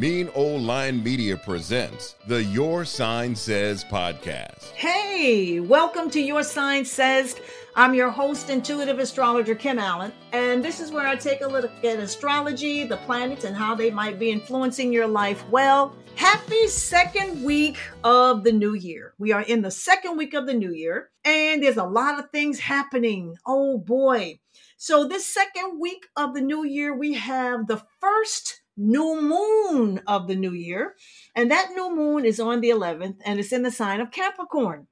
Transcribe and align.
Mean 0.00 0.30
Old 0.34 0.62
Line 0.62 1.02
Media 1.02 1.36
presents 1.36 2.14
the 2.26 2.42
Your 2.42 2.86
Sign 2.86 3.36
Says 3.36 3.84
podcast. 3.84 4.70
Hey, 4.70 5.60
welcome 5.60 6.08
to 6.08 6.22
Your 6.22 6.42
Sign 6.42 6.86
Says. 6.86 7.38
I'm 7.76 7.92
your 7.92 8.08
host, 8.08 8.48
intuitive 8.48 8.98
astrologer 8.98 9.54
Kim 9.54 9.78
Allen, 9.78 10.10
and 10.32 10.64
this 10.64 10.80
is 10.80 10.90
where 10.90 11.06
I 11.06 11.16
take 11.16 11.42
a 11.42 11.46
look 11.46 11.70
at 11.84 11.98
astrology, 11.98 12.84
the 12.84 12.96
planets, 12.96 13.44
and 13.44 13.54
how 13.54 13.74
they 13.74 13.90
might 13.90 14.18
be 14.18 14.30
influencing 14.30 14.90
your 14.90 15.06
life. 15.06 15.46
Well, 15.50 15.94
happy 16.14 16.66
second 16.68 17.44
week 17.44 17.76
of 18.02 18.42
the 18.42 18.52
new 18.52 18.72
year. 18.72 19.12
We 19.18 19.32
are 19.32 19.42
in 19.42 19.60
the 19.60 19.70
second 19.70 20.16
week 20.16 20.32
of 20.32 20.46
the 20.46 20.54
new 20.54 20.72
year, 20.72 21.10
and 21.26 21.62
there's 21.62 21.76
a 21.76 21.84
lot 21.84 22.18
of 22.18 22.30
things 22.30 22.58
happening. 22.58 23.36
Oh 23.44 23.76
boy. 23.76 24.38
So, 24.78 25.06
this 25.06 25.26
second 25.26 25.78
week 25.78 26.06
of 26.16 26.32
the 26.32 26.40
new 26.40 26.64
year, 26.64 26.96
we 26.96 27.12
have 27.12 27.66
the 27.66 27.82
first 28.00 28.62
new 28.80 29.20
moon 29.20 30.00
of 30.06 30.26
the 30.26 30.34
new 30.34 30.52
year. 30.52 30.96
And 31.34 31.50
that 31.50 31.70
new 31.74 31.94
moon 31.94 32.24
is 32.24 32.40
on 32.40 32.60
the 32.60 32.70
11th 32.70 33.18
and 33.24 33.38
it's 33.38 33.52
in 33.52 33.62
the 33.62 33.70
sign 33.70 34.00
of 34.00 34.10
Capricorn. 34.10 34.86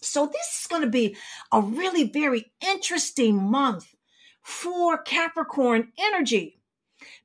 So 0.00 0.26
this 0.26 0.60
is 0.60 0.66
going 0.66 0.82
to 0.82 0.88
be 0.88 1.16
a 1.50 1.60
really 1.60 2.04
very 2.04 2.52
interesting 2.60 3.36
month 3.36 3.94
for 4.42 4.98
Capricorn 4.98 5.92
energy 5.98 6.60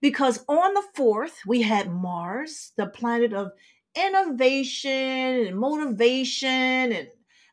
because 0.02 0.46
on 0.48 0.74
the 0.74 0.84
4th, 0.96 1.34
we 1.46 1.62
had 1.64 1.92
Mars, 1.92 2.72
the 2.78 2.88
planet 2.88 3.34
of 3.34 3.52
innovation 3.96 4.92
and 4.92 5.58
motivation 5.58 6.50
and 6.50 7.08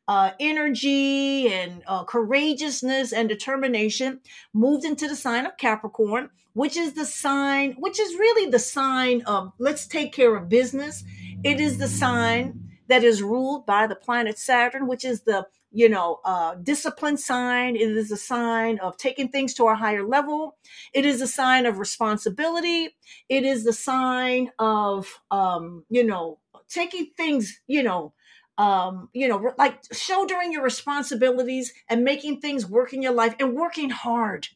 uh, 0.09 0.30
energy 0.38 1.48
and 1.48 1.82
uh, 1.87 2.04
courageousness 2.04 3.12
and 3.12 3.28
determination 3.28 4.20
moved 4.54 4.84
into 4.84 5.09
the 5.09 5.16
sign 5.16 5.46
of 5.46 5.56
Capricorn, 5.56 6.30
which 6.56 6.74
is 6.78 6.95
the 6.95 7.05
sign, 7.05 7.74
which 7.78 8.01
is 8.01 8.15
really 8.15 8.51
the 8.51 8.59
sign 8.59 9.20
of 9.27 9.52
let's 9.59 9.87
take 9.87 10.10
care 10.15 10.34
of 10.34 10.48
business. 10.48 11.05
It 11.45 11.60
is 11.60 11.77
the 11.77 11.87
sign 11.87 12.54
that 12.88 13.04
is 13.04 13.23
ruled 13.23 13.66
by 13.66 13.87
the 13.87 13.95
planet 13.95 14.38
Saturn, 14.38 14.87
which 14.87 15.04
is 15.04 15.21
the 15.21 15.46
you 15.71 15.90
know 15.90 16.21
uh, 16.24 16.54
discipline 16.54 17.18
sign. 17.18 17.76
It 17.76 17.90
is 17.90 18.10
a 18.10 18.16
sign 18.16 18.79
of 18.79 18.96
taking 18.96 19.29
things 19.29 19.52
to 19.54 19.65
a 19.66 19.74
higher 19.74 20.02
level. 20.09 20.57
It 20.95 21.04
is 21.04 21.21
a 21.21 21.26
sign 21.29 21.66
of 21.66 21.79
responsibility. 21.79 22.96
It 23.29 23.45
is 23.45 23.65
the 23.65 23.74
sign 23.74 24.51
of 24.59 25.20
um, 25.30 25.85
you 25.91 26.04
know 26.04 26.38
taking 26.70 27.10
things 27.18 27.60
you 27.66 27.82
know 27.82 28.15
um, 28.59 29.10
you 29.13 29.29
know, 29.29 29.52
like 29.59 29.82
shouldering 29.93 30.51
your 30.51 30.63
responsibilities 30.63 31.74
and 31.91 32.02
making 32.02 32.41
things 32.41 32.66
work 32.66 32.95
in 32.95 33.02
your 33.02 33.13
life 33.13 33.35
and 33.38 33.54
working 33.54 33.91
hard. 33.91 34.48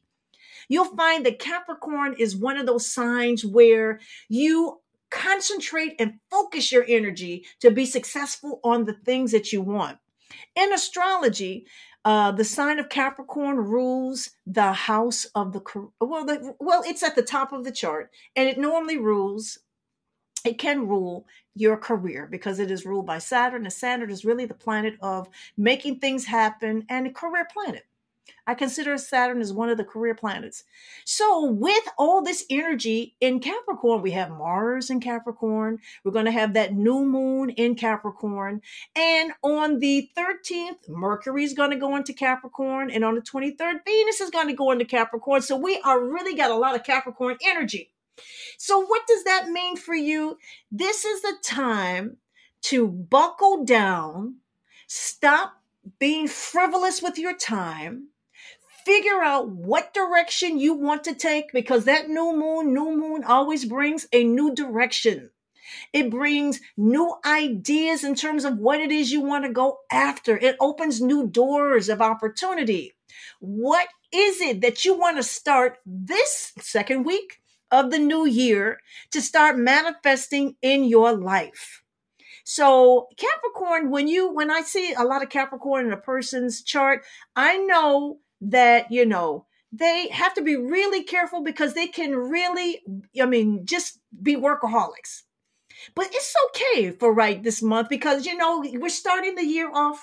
You'll 0.71 0.97
find 0.97 1.27
that 1.27 1.41
Capricorn 1.41 2.15
is 2.17 2.37
one 2.37 2.57
of 2.57 2.65
those 2.65 2.87
signs 2.87 3.45
where 3.45 3.99
you 4.29 4.81
concentrate 5.11 5.97
and 5.99 6.21
focus 6.31 6.71
your 6.71 6.85
energy 6.87 7.45
to 7.59 7.73
be 7.73 7.85
successful 7.85 8.61
on 8.63 8.85
the 8.85 8.95
things 8.95 9.33
that 9.33 9.53
you 9.53 9.61
want. 9.61 9.99
In 10.55 10.73
astrology, 10.73 11.67
uh, 12.05 12.31
the 12.31 12.45
sign 12.45 12.79
of 12.79 12.89
Capricorn 12.89 13.57
rules 13.57 14.31
the 14.47 14.73
house 14.73 15.25
of 15.35 15.53
the 15.53 15.61
well. 16.01 16.25
The, 16.25 16.55
well, 16.61 16.83
it's 16.87 17.03
at 17.03 17.17
the 17.17 17.23
top 17.23 17.53
of 17.53 17.65
the 17.65 17.73
chart, 17.73 18.11
and 18.37 18.49
it 18.49 18.57
normally 18.57 18.97
rules 18.97 19.59
it 20.45 20.59
can 20.59 20.89
rule 20.89 21.27
your 21.55 21.77
career 21.77 22.27
because 22.31 22.59
it 22.61 22.71
is 22.71 22.87
ruled 22.87 23.07
by 23.07 23.19
Saturn, 23.19 23.65
and 23.65 23.73
Saturn 23.73 24.11
is 24.11 24.25
really 24.25 24.47
the 24.47 24.55
planet 24.55 24.95
of 25.03 25.29
making 25.57 25.99
things 25.99 26.25
happen 26.25 26.87
and 26.89 27.07
a 27.07 27.11
career 27.11 27.47
planet. 27.53 27.85
I 28.47 28.55
consider 28.55 28.97
Saturn 28.99 29.41
as 29.41 29.53
one 29.53 29.69
of 29.69 29.77
the 29.77 29.85
career 29.85 30.15
planets. 30.15 30.65
So, 31.05 31.45
with 31.45 31.85
all 31.99 32.23
this 32.23 32.45
energy 32.51 33.17
in 33.21 33.41
Capricorn, 33.41 34.03
we 34.03 34.11
have 34.13 34.31
Mars 34.31 34.91
in 34.91 35.01
Capricorn. 35.01 35.79
We're 36.05 36.13
going 36.13 36.25
to 36.27 36.31
have 36.33 36.55
that 36.55 36.75
new 36.75 37.05
moon 37.05 37.51
in 37.51 37.75
Capricorn. 37.75 38.63
And 38.95 39.33
on 39.43 39.79
the 39.79 40.11
13th, 40.17 40.89
Mercury 40.89 41.45
is 41.45 41.55
going 41.55 41.71
to 41.71 41.77
go 41.77 41.97
into 41.97 42.13
Capricorn. 42.13 42.91
And 42.91 43.05
on 43.05 43.15
the 43.15 43.23
23rd, 43.23 43.85
Venus 43.85 44.21
is 44.21 44.31
going 44.31 44.49
to 44.49 44.55
go 44.55 44.71
into 44.71 44.85
Capricorn. 44.85 45.43
So, 45.43 45.57
we 45.57 45.81
are 45.81 46.03
really 46.03 46.37
got 46.37 46.51
a 46.51 46.57
lot 46.57 46.75
of 46.75 46.85
Capricorn 46.85 47.37
energy. 47.45 47.91
So, 48.59 48.79
what 48.79 49.07
does 49.07 49.25
that 49.25 49.49
mean 49.49 49.77
for 49.77 49.95
you? 49.95 50.39
This 50.71 51.05
is 51.05 51.23
the 51.23 51.35
time 51.43 52.19
to 52.63 52.87
buckle 52.87 53.65
down, 53.65 54.37
stop 54.87 55.63
being 55.99 56.29
frivolous 56.29 57.03
with 57.03 57.19
your 57.19 57.37
time, 57.37 58.09
figure 58.91 59.23
out 59.23 59.49
what 59.49 59.95
direction 59.95 60.59
you 60.59 60.75
want 60.75 61.05
to 61.05 61.15
take 61.15 61.53
because 61.53 61.85
that 61.85 62.09
new 62.09 62.37
moon, 62.37 62.75
new 62.75 62.97
moon 62.97 63.23
always 63.23 63.65
brings 63.65 64.05
a 64.13 64.25
new 64.25 64.53
direction. 64.53 65.31
It 65.93 66.11
brings 66.11 66.61
new 66.77 67.15
ideas 67.25 68.03
in 68.03 68.17
terms 68.17 68.45
of 68.45 68.59
what 68.59 68.81
it 68.81 68.91
is 68.91 69.13
you 69.13 69.21
want 69.21 69.45
to 69.45 69.53
go 69.53 69.79
after. 69.93 70.37
It 70.37 70.57
opens 70.59 71.01
new 71.01 71.29
doors 71.29 71.89
of 71.89 72.01
opportunity. 72.01 72.93
What 73.39 73.87
is 74.13 74.41
it 74.41 74.61
that 74.63 74.85
you 74.85 74.99
want 74.99 75.19
to 75.19 75.23
start 75.23 75.79
this 75.87 76.53
second 76.59 77.05
week? 77.05 77.37
of 77.73 77.93
the 77.93 77.99
new 78.01 78.27
year 78.27 78.81
to 79.13 79.23
start 79.23 79.57
manifesting 79.57 80.57
in 80.61 80.83
your 80.83 81.13
life. 81.13 81.85
So 82.43 83.07
Capricorn, 83.17 83.93
when 83.93 84.09
you 84.09 84.33
when 84.33 84.51
I 84.51 84.63
see 84.63 84.93
a 84.93 85.05
lot 85.05 85.23
of 85.23 85.29
Capricorn 85.29 85.87
in 85.87 85.93
a 85.93 85.97
person's 85.97 86.63
chart, 86.63 87.05
I 87.37 87.59
know 87.59 88.19
that, 88.41 88.91
you 88.91 89.07
know, 89.07 89.47
they 89.73 90.09
have 90.09 90.35
to 90.35 90.43
be 90.43 90.57
really 90.57 91.05
careful 91.05 91.43
because 91.43 91.75
they 91.75 91.87
can 91.87 92.15
really, 92.15 92.81
I 93.21 93.27
mean, 93.27 93.65
just 93.67 94.01
be 94.23 94.37
workaholics. 94.37 95.23
But 95.95 96.09
it's 96.13 96.35
okay 96.47 96.91
for 96.91 97.15
right 97.15 97.43
this 97.43 97.63
month 97.63 97.89
because 97.89 98.27
you 98.27 98.37
know 98.37 98.63
we're 98.75 98.89
starting 98.91 99.35
the 99.35 99.47
year 99.47 99.71
off 99.73 99.99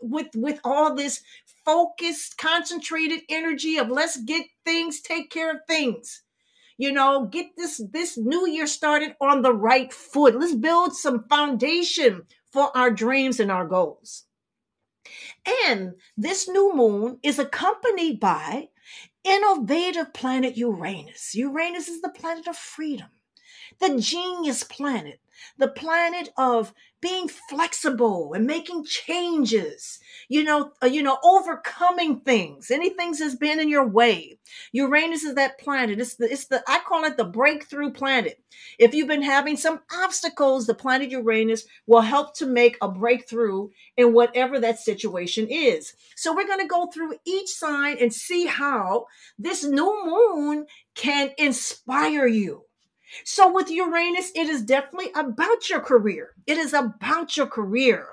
with 0.00 0.28
with 0.34 0.60
all 0.64 0.94
this 0.94 1.22
focused, 1.64 2.36
concentrated 2.38 3.20
energy 3.28 3.76
of 3.76 3.90
let's 3.90 4.16
get 4.22 4.46
things, 4.64 5.00
take 5.00 5.30
care 5.30 5.50
of 5.52 5.58
things. 5.68 6.22
You 6.78 6.92
know 6.92 7.26
get 7.26 7.46
this 7.56 7.80
this 7.92 8.18
new 8.18 8.48
year 8.48 8.66
started 8.66 9.14
on 9.20 9.42
the 9.42 9.54
right 9.54 9.92
foot. 9.92 10.34
Let's 10.34 10.54
build 10.54 10.96
some 10.96 11.24
foundation 11.28 12.22
for 12.52 12.76
our 12.76 12.90
dreams 12.90 13.38
and 13.38 13.52
our 13.52 13.66
goals 13.66 14.24
and 15.66 15.94
this 16.16 16.48
new 16.48 16.74
moon 16.74 17.18
is 17.22 17.38
accompanied 17.38 18.20
by 18.20 18.68
innovative 19.24 20.12
planet 20.12 20.56
uranus. 20.56 21.34
Uranus 21.34 21.88
is 21.88 22.00
the 22.00 22.10
planet 22.10 22.46
of 22.46 22.56
freedom 22.56 23.08
the 23.78 24.00
genius 24.00 24.64
planet 24.64 25.20
the 25.58 25.68
planet 25.68 26.30
of 26.36 26.72
being 27.00 27.28
flexible 27.28 28.34
and 28.34 28.46
making 28.46 28.84
changes 28.84 30.00
you 30.28 30.44
know 30.44 30.72
uh, 30.82 30.86
you 30.86 31.02
know 31.02 31.18
overcoming 31.24 32.20
things. 32.20 32.70
Anything 32.70 33.12
that's 33.12 33.34
been 33.34 33.58
in 33.60 33.68
your 33.68 33.86
way. 33.86 34.38
Uranus 34.72 35.24
is 35.24 35.34
that 35.34 35.58
planet. 35.58 36.00
It's 36.00 36.14
the 36.14 36.30
it's 36.30 36.46
the 36.46 36.62
i 36.66 36.80
call 36.86 37.04
it 37.04 37.16
the 37.16 37.24
breakthrough 37.24 37.90
planet. 37.90 38.42
If 38.78 38.94
you've 38.94 39.08
been 39.08 39.22
having 39.22 39.56
some 39.56 39.80
obstacles 39.92 40.66
the 40.66 40.74
planet 40.74 41.10
uranus 41.10 41.66
will 41.86 42.00
help 42.00 42.34
to 42.36 42.46
make 42.46 42.76
a 42.80 42.88
breakthrough 42.88 43.68
in 43.96 44.12
whatever 44.12 44.60
that 44.60 44.78
situation 44.78 45.46
is. 45.48 45.94
So 46.16 46.34
we're 46.34 46.46
going 46.46 46.60
to 46.60 46.66
go 46.66 46.86
through 46.86 47.14
each 47.24 47.48
sign 47.48 47.96
and 48.00 48.12
see 48.12 48.46
how 48.46 49.06
this 49.38 49.64
new 49.64 50.04
moon 50.04 50.66
can 50.94 51.30
inspire 51.38 52.26
you 52.26 52.64
so 53.24 53.52
with 53.52 53.70
Uranus, 53.70 54.30
it 54.34 54.48
is 54.48 54.62
definitely 54.62 55.10
about 55.14 55.68
your 55.68 55.80
career. 55.80 56.34
It 56.46 56.58
is 56.58 56.72
about 56.72 57.36
your 57.36 57.46
career. 57.46 58.06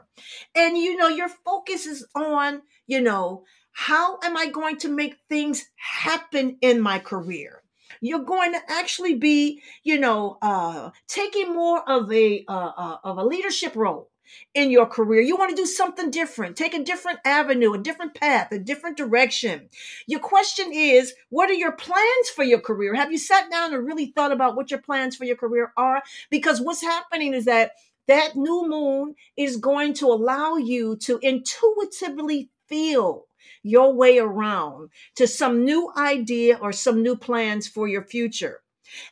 And 0.55 0.77
you 0.77 0.97
know, 0.97 1.07
your 1.07 1.29
focus 1.29 1.85
is 1.85 2.05
on, 2.15 2.61
you 2.87 3.01
know, 3.01 3.43
how 3.71 4.17
am 4.23 4.35
I 4.35 4.47
going 4.47 4.77
to 4.77 4.89
make 4.89 5.17
things 5.29 5.69
happen 5.75 6.57
in 6.61 6.81
my 6.81 6.97
career? 6.97 7.61
You're 8.01 8.23
going 8.23 8.53
to 8.53 8.61
actually 8.67 9.15
be, 9.15 9.61
you 9.83 9.99
know, 9.99 10.37
uh, 10.41 10.91
taking 11.07 11.53
more 11.53 11.87
of 11.87 12.11
a 12.11 12.43
uh, 12.47 12.71
uh, 12.77 12.97
of 13.03 13.17
a 13.17 13.23
leadership 13.23 13.75
role 13.75 14.09
in 14.53 14.71
your 14.71 14.85
career. 14.85 15.21
You 15.21 15.37
want 15.37 15.51
to 15.51 15.55
do 15.55 15.65
something 15.65 16.11
different, 16.11 16.55
take 16.55 16.73
a 16.73 16.83
different 16.83 17.19
avenue, 17.25 17.73
a 17.73 17.77
different 17.77 18.15
path, 18.15 18.51
a 18.51 18.59
different 18.59 18.97
direction. 18.97 19.69
Your 20.07 20.19
question 20.19 20.71
is, 20.71 21.13
what 21.29 21.49
are 21.49 21.53
your 21.53 21.73
plans 21.73 22.29
for 22.35 22.43
your 22.43 22.59
career? 22.59 22.93
Have 22.95 23.11
you 23.11 23.17
sat 23.17 23.49
down 23.51 23.73
and 23.73 23.85
really 23.85 24.07
thought 24.07 24.31
about 24.31 24.55
what 24.55 24.71
your 24.71 24.81
plans 24.81 25.15
for 25.15 25.25
your 25.25 25.37
career 25.37 25.73
are? 25.77 26.01
Because 26.29 26.61
what's 26.61 26.81
happening 26.81 27.33
is 27.33 27.45
that 27.45 27.71
that 28.07 28.35
new 28.35 28.67
moon 28.67 29.15
is 29.35 29.57
going 29.57 29.93
to 29.95 30.07
allow 30.07 30.55
you 30.55 30.95
to 30.97 31.19
intuitively 31.21 32.49
feel 32.67 33.25
your 33.63 33.93
way 33.93 34.17
around 34.17 34.89
to 35.15 35.27
some 35.27 35.65
new 35.65 35.91
idea 35.97 36.57
or 36.61 36.71
some 36.71 37.01
new 37.01 37.15
plans 37.15 37.67
for 37.67 37.87
your 37.87 38.03
future. 38.03 38.61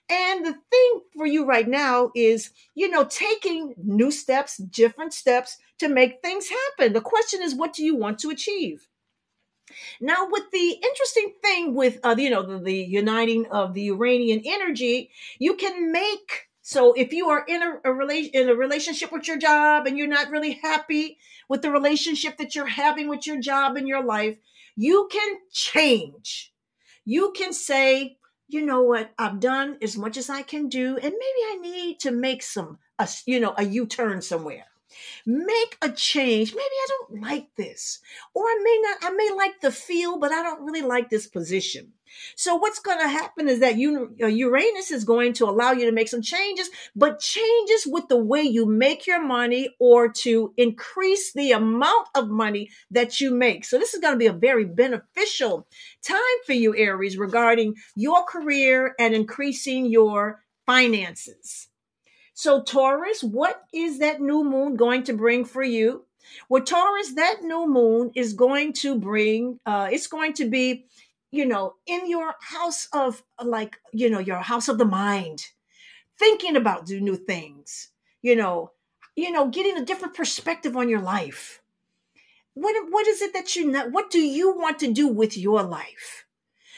And 0.09 0.45
the 0.45 0.53
thing 0.71 1.01
for 1.17 1.25
you 1.25 1.45
right 1.45 1.67
now 1.67 2.11
is, 2.15 2.51
you 2.75 2.89
know, 2.89 3.03
taking 3.05 3.75
new 3.77 4.11
steps, 4.11 4.57
different 4.57 5.13
steps 5.13 5.57
to 5.79 5.87
make 5.89 6.21
things 6.21 6.49
happen. 6.49 6.93
The 6.93 7.01
question 7.01 7.41
is, 7.41 7.55
what 7.55 7.73
do 7.73 7.83
you 7.83 7.95
want 7.95 8.19
to 8.19 8.29
achieve? 8.29 8.87
Now, 9.99 10.27
with 10.29 10.51
the 10.51 10.79
interesting 10.83 11.33
thing 11.43 11.73
with, 11.75 11.99
uh, 12.03 12.15
you 12.17 12.29
know, 12.29 12.43
the, 12.43 12.59
the 12.59 12.73
uniting 12.73 13.47
of 13.47 13.73
the 13.73 13.81
Uranian 13.83 14.41
energy, 14.45 15.11
you 15.39 15.55
can 15.55 15.91
make 15.91 16.47
So 16.67 16.93
if 16.93 17.13
you 17.13 17.29
are 17.29 17.45
in 17.47 17.61
a, 17.61 17.75
a 17.85 17.93
relation 17.93 18.31
in 18.33 18.49
a 18.49 18.55
relationship 18.55 19.11
with 19.11 19.27
your 19.27 19.37
job 19.37 19.85
and 19.85 19.95
you're 19.95 20.07
not 20.07 20.31
really 20.31 20.53
happy 20.53 21.19
with 21.47 21.61
the 21.61 21.69
relationship 21.69 22.37
that 22.37 22.55
you're 22.55 22.65
having 22.65 23.07
with 23.07 23.27
your 23.27 23.39
job 23.39 23.77
and 23.77 23.87
your 23.87 24.03
life, 24.03 24.37
you 24.75 25.07
can 25.11 25.37
change. 25.51 26.51
You 27.05 27.33
can 27.37 27.53
say, 27.53 28.17
you 28.47 28.65
know 28.65 28.81
what, 28.81 29.11
I've 29.17 29.39
done 29.39 29.77
as 29.81 29.97
much 29.97 30.17
as 30.17 30.29
I 30.29 30.41
can 30.41 30.69
do, 30.69 30.95
and 30.95 31.03
maybe 31.03 31.13
I 31.13 31.57
need 31.61 31.99
to 32.01 32.11
make 32.11 32.43
some, 32.43 32.79
a, 32.99 33.07
you 33.25 33.39
know, 33.39 33.53
a 33.57 33.63
U-turn 33.63 34.21
somewhere 34.21 34.65
make 35.25 35.77
a 35.81 35.89
change. 35.89 36.53
Maybe 36.53 36.63
I 36.63 36.87
don't 36.89 37.21
like 37.21 37.47
this, 37.55 37.99
or 38.33 38.43
I 38.43 38.59
may 38.63 38.79
not, 38.81 39.11
I 39.11 39.15
may 39.15 39.29
like 39.35 39.61
the 39.61 39.71
feel, 39.71 40.17
but 40.17 40.31
I 40.31 40.41
don't 40.43 40.63
really 40.63 40.81
like 40.81 41.09
this 41.09 41.27
position. 41.27 41.93
So 42.35 42.55
what's 42.55 42.79
going 42.79 42.99
to 42.99 43.07
happen 43.07 43.47
is 43.47 43.59
that 43.59 43.73
uh, 43.73 44.27
Uranus 44.27 44.91
is 44.91 45.03
going 45.03 45.33
to 45.33 45.45
allow 45.45 45.71
you 45.71 45.85
to 45.85 45.91
make 45.91 46.07
some 46.07 46.21
changes, 46.21 46.69
but 46.95 47.19
changes 47.19 47.85
with 47.85 48.07
the 48.07 48.17
way 48.17 48.41
you 48.41 48.65
make 48.65 49.07
your 49.07 49.23
money 49.23 49.69
or 49.79 50.09
to 50.09 50.53
increase 50.57 51.33
the 51.33 51.51
amount 51.51 52.07
of 52.15 52.29
money 52.29 52.69
that 52.91 53.19
you 53.19 53.31
make. 53.31 53.65
So 53.65 53.77
this 53.77 53.93
is 53.93 54.01
going 54.01 54.13
to 54.13 54.19
be 54.19 54.27
a 54.27 54.33
very 54.33 54.65
beneficial 54.65 55.67
time 56.01 56.19
for 56.45 56.53
you, 56.53 56.75
Aries, 56.75 57.17
regarding 57.17 57.75
your 57.95 58.23
career 58.23 58.95
and 58.99 59.13
increasing 59.13 59.85
your 59.85 60.43
finances. 60.65 61.67
So, 62.33 62.63
Taurus, 62.63 63.23
what 63.23 63.63
is 63.73 63.99
that 63.99 64.19
new 64.19 64.43
moon 64.43 64.75
going 64.75 65.03
to 65.03 65.13
bring 65.13 65.45
for 65.45 65.63
you? 65.63 66.05
Well, 66.49 66.63
Taurus, 66.63 67.13
that 67.13 67.43
new 67.43 67.65
moon 67.67 68.11
is 68.13 68.33
going 68.33 68.73
to 68.73 68.99
bring, 68.99 69.59
uh, 69.65 69.89
it's 69.91 70.07
going 70.07 70.33
to 70.33 70.49
be, 70.49 70.85
you 71.35 71.45
know, 71.45 71.75
in 71.85 72.09
your 72.09 72.35
house 72.41 72.87
of 72.93 73.23
like, 73.43 73.77
you 73.91 74.09
know, 74.09 74.19
your 74.19 74.37
house 74.37 74.67
of 74.67 74.77
the 74.77 74.85
mind, 74.85 75.47
thinking 76.17 76.55
about 76.55 76.89
new 76.89 77.15
things, 77.15 77.89
you 78.21 78.35
know, 78.35 78.71
you 79.15 79.31
know, 79.31 79.47
getting 79.47 79.77
a 79.77 79.85
different 79.85 80.13
perspective 80.15 80.75
on 80.75 80.89
your 80.89 81.01
life. 81.01 81.61
What 82.53 82.75
what 82.89 83.07
is 83.07 83.21
it 83.21 83.33
that 83.33 83.55
you 83.55 83.71
know? 83.71 83.87
What 83.89 84.09
do 84.09 84.19
you 84.19 84.55
want 84.55 84.79
to 84.79 84.93
do 84.93 85.07
with 85.07 85.37
your 85.37 85.63
life? 85.63 86.25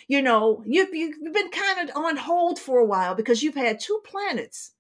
You 0.07 0.21
know, 0.21 0.63
you've 0.65 0.93
you've 0.93 1.33
been 1.33 1.49
kind 1.49 1.89
of 1.89 1.95
on 1.95 2.17
hold 2.17 2.59
for 2.59 2.79
a 2.79 2.85
while 2.85 3.13
because 3.13 3.43
you've 3.43 3.55
had 3.55 3.79
two 3.79 4.01
planets 4.03 4.71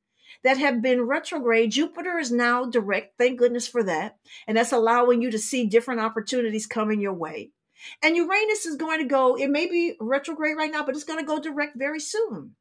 that 0.43 0.57
have 0.57 0.81
been 0.81 1.01
retrograde. 1.01 1.71
Jupiter 1.71 2.17
is 2.17 2.31
now 2.31 2.65
direct. 2.65 3.17
Thank 3.17 3.39
goodness 3.39 3.67
for 3.67 3.83
that. 3.83 4.17
And 4.47 4.57
that's 4.57 4.71
allowing 4.71 5.21
you 5.21 5.29
to 5.31 5.39
see 5.39 5.65
different 5.65 5.99
opportunities 5.99 6.65
coming 6.65 7.01
your 7.01 7.13
way. 7.13 7.51
And 8.01 8.15
Uranus 8.15 8.65
is 8.65 8.75
going 8.75 8.99
to 8.99 9.05
go, 9.05 9.35
it 9.35 9.49
may 9.49 9.67
be 9.67 9.95
retrograde 9.99 10.57
right 10.57 10.71
now, 10.71 10.83
but 10.83 10.95
it's 10.95 11.03
going 11.03 11.19
to 11.19 11.25
go 11.25 11.39
direct 11.39 11.77
very 11.77 11.99
soon. 11.99 12.55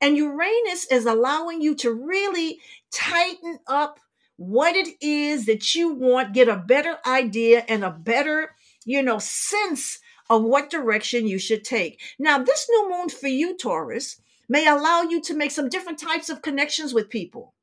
And 0.00 0.16
Uranus 0.16 0.86
is 0.90 1.06
allowing 1.06 1.60
you 1.60 1.74
to 1.76 1.92
really 1.92 2.58
tighten 2.90 3.58
up 3.66 4.00
what 4.36 4.76
it 4.76 4.88
is 5.00 5.46
that 5.46 5.74
you 5.74 5.92
want, 5.92 6.32
get 6.32 6.48
a 6.48 6.56
better 6.56 6.98
idea 7.06 7.64
and 7.68 7.84
a 7.84 7.90
better, 7.90 8.54
you 8.84 9.02
know, 9.02 9.18
sense 9.18 9.98
of 10.30 10.42
what 10.42 10.70
direction 10.70 11.26
you 11.26 11.38
should 11.38 11.64
take. 11.64 12.00
Now, 12.18 12.38
this 12.38 12.68
new 12.70 12.90
moon 12.90 13.08
for 13.08 13.28
you, 13.28 13.56
Taurus, 13.56 14.20
may 14.48 14.66
allow 14.66 15.02
you 15.02 15.20
to 15.22 15.34
make 15.34 15.50
some 15.50 15.68
different 15.68 15.98
types 15.98 16.30
of 16.30 16.42
connections 16.42 16.94
with 16.94 17.10
people, 17.10 17.54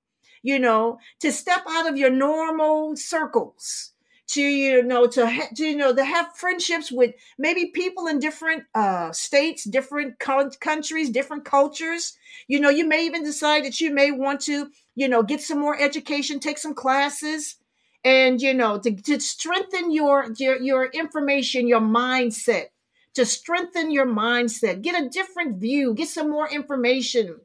you 0.43 0.59
know, 0.59 0.99
to 1.21 1.31
step 1.31 1.63
out 1.67 1.89
of 1.89 1.97
your 1.97 2.09
normal 2.11 2.95
circles 2.95 3.93
to 4.27 4.41
you 4.41 4.83
know 4.83 5.07
to, 5.07 5.29
ha- 5.29 5.49
to 5.55 5.65
you 5.65 5.77
know 5.77 5.93
to 5.93 6.03
have 6.03 6.35
friendships 6.35 6.91
with 6.91 7.13
maybe 7.37 7.67
people 7.67 8.07
in 8.07 8.19
different 8.19 8.63
uh 8.73 9.11
states 9.11 9.63
different 9.63 10.19
co- 10.19 10.49
countries 10.59 11.09
different 11.09 11.45
cultures. 11.45 12.17
You 12.47 12.59
know 12.59 12.69
you 12.69 12.87
may 12.87 13.05
even 13.05 13.23
decide 13.23 13.65
that 13.65 13.79
you 13.81 13.93
may 13.93 14.11
want 14.11 14.41
to 14.41 14.69
you 14.95 15.07
know 15.07 15.23
get 15.23 15.41
some 15.41 15.59
more 15.59 15.79
education 15.79 16.39
take 16.39 16.57
some 16.57 16.73
classes 16.73 17.55
and 18.03 18.41
you 18.41 18.53
know 18.53 18.79
to, 18.79 18.91
to 18.91 19.19
strengthen 19.19 19.91
your, 19.91 20.27
your 20.37 20.59
your 20.59 20.85
information 20.87 21.67
your 21.67 21.81
mindset 21.81 22.67
to 23.15 23.25
strengthen 23.25 23.91
your 23.91 24.05
mindset, 24.05 24.81
get 24.81 25.01
a 25.01 25.09
different 25.09 25.57
view, 25.57 25.93
get 25.93 26.09
some 26.09 26.29
more 26.29 26.49
information, 26.49 27.39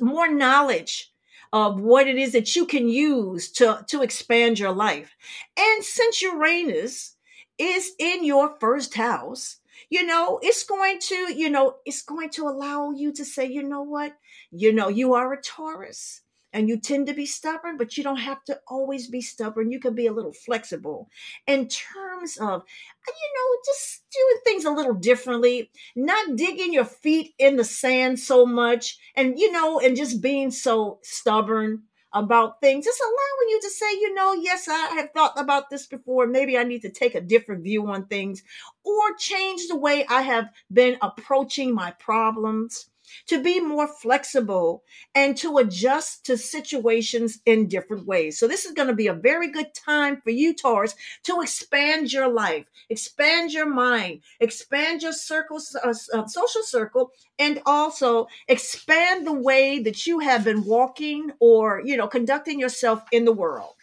more 0.00 0.28
knowledge 0.28 1.12
of 1.56 1.80
what 1.80 2.06
it 2.06 2.16
is 2.16 2.32
that 2.32 2.54
you 2.54 2.66
can 2.66 2.86
use 2.86 3.50
to, 3.50 3.82
to 3.88 4.02
expand 4.02 4.58
your 4.58 4.72
life. 4.72 5.16
And 5.58 5.82
since 5.82 6.20
Uranus 6.20 7.16
is 7.56 7.92
in 7.98 8.26
your 8.26 8.56
first 8.60 8.94
house, 8.94 9.56
you 9.88 10.04
know, 10.04 10.38
it's 10.42 10.64
going 10.64 10.98
to, 10.98 11.32
you 11.34 11.48
know, 11.48 11.76
it's 11.86 12.02
going 12.02 12.28
to 12.30 12.46
allow 12.46 12.90
you 12.90 13.10
to 13.14 13.24
say, 13.24 13.46
you 13.46 13.62
know 13.62 13.80
what? 13.80 14.12
You 14.50 14.70
know, 14.70 14.88
you 14.88 15.14
are 15.14 15.32
a 15.32 15.40
Taurus 15.40 16.20
and 16.56 16.70
you 16.70 16.78
tend 16.78 17.06
to 17.06 17.12
be 17.12 17.26
stubborn, 17.26 17.76
but 17.76 17.98
you 17.98 18.02
don't 18.02 18.16
have 18.16 18.42
to 18.44 18.58
always 18.66 19.08
be 19.08 19.20
stubborn. 19.20 19.70
You 19.70 19.78
can 19.78 19.94
be 19.94 20.06
a 20.06 20.12
little 20.12 20.32
flexible 20.32 21.10
in 21.46 21.68
terms 21.68 22.38
of, 22.38 22.62
uh, 22.62 23.12
you 23.12 23.30
know, 23.36 23.58
just 23.66 24.02
doing 24.10 24.36
things 24.42 24.64
a 24.64 24.70
little 24.70 24.94
differently, 24.94 25.70
not 25.94 26.34
digging 26.34 26.72
your 26.72 26.86
feet 26.86 27.34
in 27.38 27.56
the 27.56 27.64
sand 27.64 28.18
so 28.18 28.46
much, 28.46 28.98
and, 29.14 29.38
you 29.38 29.52
know, 29.52 29.80
and 29.80 29.98
just 29.98 30.22
being 30.22 30.50
so 30.50 30.98
stubborn 31.02 31.82
about 32.14 32.58
things, 32.62 32.86
just 32.86 33.02
allowing 33.02 33.50
you 33.50 33.60
to 33.60 33.68
say, 33.68 33.92
you 33.92 34.14
know, 34.14 34.32
yes, 34.32 34.66
I 34.66 34.94
have 34.94 35.10
thought 35.12 35.38
about 35.38 35.68
this 35.68 35.86
before. 35.86 36.26
Maybe 36.26 36.56
I 36.56 36.64
need 36.64 36.80
to 36.82 36.90
take 36.90 37.14
a 37.14 37.20
different 37.20 37.64
view 37.64 37.86
on 37.86 38.06
things 38.06 38.42
or 38.82 39.14
change 39.18 39.68
the 39.68 39.76
way 39.76 40.06
I 40.08 40.22
have 40.22 40.48
been 40.72 40.96
approaching 41.02 41.74
my 41.74 41.90
problems 41.98 42.88
to 43.26 43.42
be 43.42 43.60
more 43.60 43.88
flexible 43.88 44.82
and 45.14 45.36
to 45.36 45.58
adjust 45.58 46.24
to 46.26 46.36
situations 46.36 47.40
in 47.46 47.68
different 47.68 48.06
ways. 48.06 48.38
So, 48.38 48.48
this 48.48 48.64
is 48.64 48.72
going 48.72 48.88
to 48.88 48.94
be 48.94 49.06
a 49.06 49.14
very 49.14 49.48
good 49.50 49.74
time 49.74 50.20
for 50.22 50.30
you, 50.30 50.54
Taurus, 50.54 50.94
to 51.24 51.40
expand 51.40 52.12
your 52.12 52.28
life, 52.28 52.66
expand 52.88 53.52
your 53.52 53.68
mind, 53.68 54.20
expand 54.40 55.02
your 55.02 55.12
circle, 55.12 55.60
uh, 55.82 55.94
uh, 56.14 56.26
social 56.26 56.62
circle, 56.62 57.12
and 57.38 57.60
also 57.66 58.26
expand 58.48 59.26
the 59.26 59.32
way 59.32 59.78
that 59.80 60.06
you 60.06 60.20
have 60.20 60.44
been 60.44 60.64
walking 60.64 61.30
or, 61.40 61.82
you 61.84 61.96
know, 61.96 62.08
conducting 62.08 62.60
yourself 62.60 63.02
in 63.12 63.24
the 63.24 63.32
world. 63.32 63.74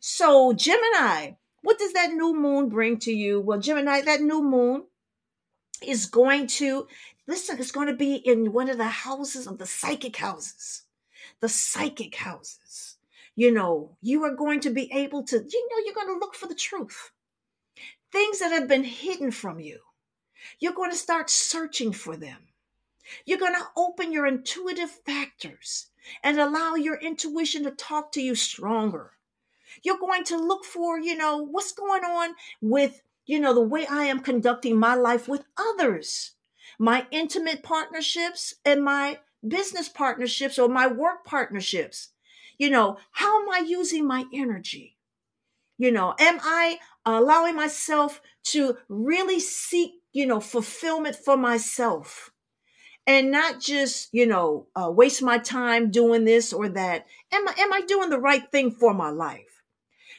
So, 0.00 0.52
Gemini, 0.52 1.32
what 1.62 1.78
does 1.78 1.92
that 1.92 2.12
new 2.12 2.34
moon 2.34 2.68
bring 2.68 2.98
to 3.00 3.12
you? 3.12 3.40
Well, 3.40 3.58
Gemini, 3.58 4.00
that 4.02 4.20
new 4.20 4.42
moon 4.42 4.84
is 5.82 6.06
going 6.06 6.46
to 6.46 6.86
Listen, 7.28 7.58
it's 7.58 7.70
going 7.70 7.88
to 7.88 7.94
be 7.94 8.14
in 8.14 8.54
one 8.54 8.70
of 8.70 8.78
the 8.78 8.88
houses 8.88 9.46
of 9.46 9.58
the 9.58 9.66
psychic 9.66 10.16
houses, 10.16 10.84
the 11.40 11.48
psychic 11.48 12.14
houses. 12.14 12.96
You 13.36 13.52
know, 13.52 13.98
you 14.00 14.24
are 14.24 14.34
going 14.34 14.60
to 14.60 14.70
be 14.70 14.90
able 14.90 15.22
to, 15.24 15.36
you 15.36 15.68
know, 15.70 15.84
you're 15.84 15.94
going 15.94 16.08
to 16.08 16.18
look 16.18 16.34
for 16.34 16.46
the 16.48 16.54
truth. 16.54 17.12
Things 18.10 18.38
that 18.38 18.50
have 18.50 18.66
been 18.66 18.82
hidden 18.82 19.30
from 19.30 19.60
you. 19.60 19.80
You're 20.58 20.72
going 20.72 20.90
to 20.90 20.96
start 20.96 21.28
searching 21.28 21.92
for 21.92 22.16
them. 22.16 22.38
You're 23.26 23.38
going 23.38 23.54
to 23.54 23.68
open 23.76 24.10
your 24.10 24.26
intuitive 24.26 24.90
factors 24.90 25.88
and 26.24 26.40
allow 26.40 26.76
your 26.76 26.96
intuition 26.96 27.62
to 27.64 27.72
talk 27.72 28.10
to 28.12 28.22
you 28.22 28.34
stronger. 28.34 29.12
You're 29.82 29.98
going 29.98 30.24
to 30.24 30.38
look 30.38 30.64
for, 30.64 30.98
you 30.98 31.14
know, 31.14 31.36
what's 31.36 31.72
going 31.72 32.04
on 32.04 32.34
with, 32.62 33.02
you 33.26 33.38
know, 33.38 33.52
the 33.52 33.60
way 33.60 33.86
I 33.86 34.04
am 34.04 34.20
conducting 34.20 34.78
my 34.78 34.94
life 34.94 35.28
with 35.28 35.44
others 35.58 36.32
my 36.78 37.06
intimate 37.10 37.62
partnerships 37.62 38.54
and 38.64 38.82
my 38.82 39.18
business 39.46 39.88
partnerships 39.88 40.58
or 40.58 40.68
my 40.68 40.86
work 40.86 41.24
partnerships. 41.24 42.10
You 42.58 42.70
know, 42.70 42.98
how 43.12 43.42
am 43.42 43.48
I 43.50 43.66
using 43.66 44.06
my 44.06 44.24
energy? 44.32 44.96
You 45.76 45.92
know, 45.92 46.14
am 46.18 46.38
I 46.42 46.78
allowing 47.04 47.54
myself 47.54 48.20
to 48.44 48.78
really 48.88 49.38
seek, 49.38 49.92
you 50.12 50.26
know, 50.26 50.40
fulfillment 50.40 51.16
for 51.16 51.36
myself? 51.36 52.30
and 53.08 53.30
not 53.30 53.58
just 53.58 54.10
you 54.12 54.26
know 54.26 54.66
uh, 54.76 54.90
waste 54.90 55.22
my 55.22 55.38
time 55.38 55.90
doing 55.90 56.24
this 56.24 56.52
or 56.52 56.68
that 56.68 57.06
am 57.32 57.48
I, 57.48 57.54
am 57.58 57.72
I 57.72 57.80
doing 57.80 58.10
the 58.10 58.20
right 58.20 58.42
thing 58.52 58.70
for 58.70 58.94
my 58.94 59.08
life 59.08 59.62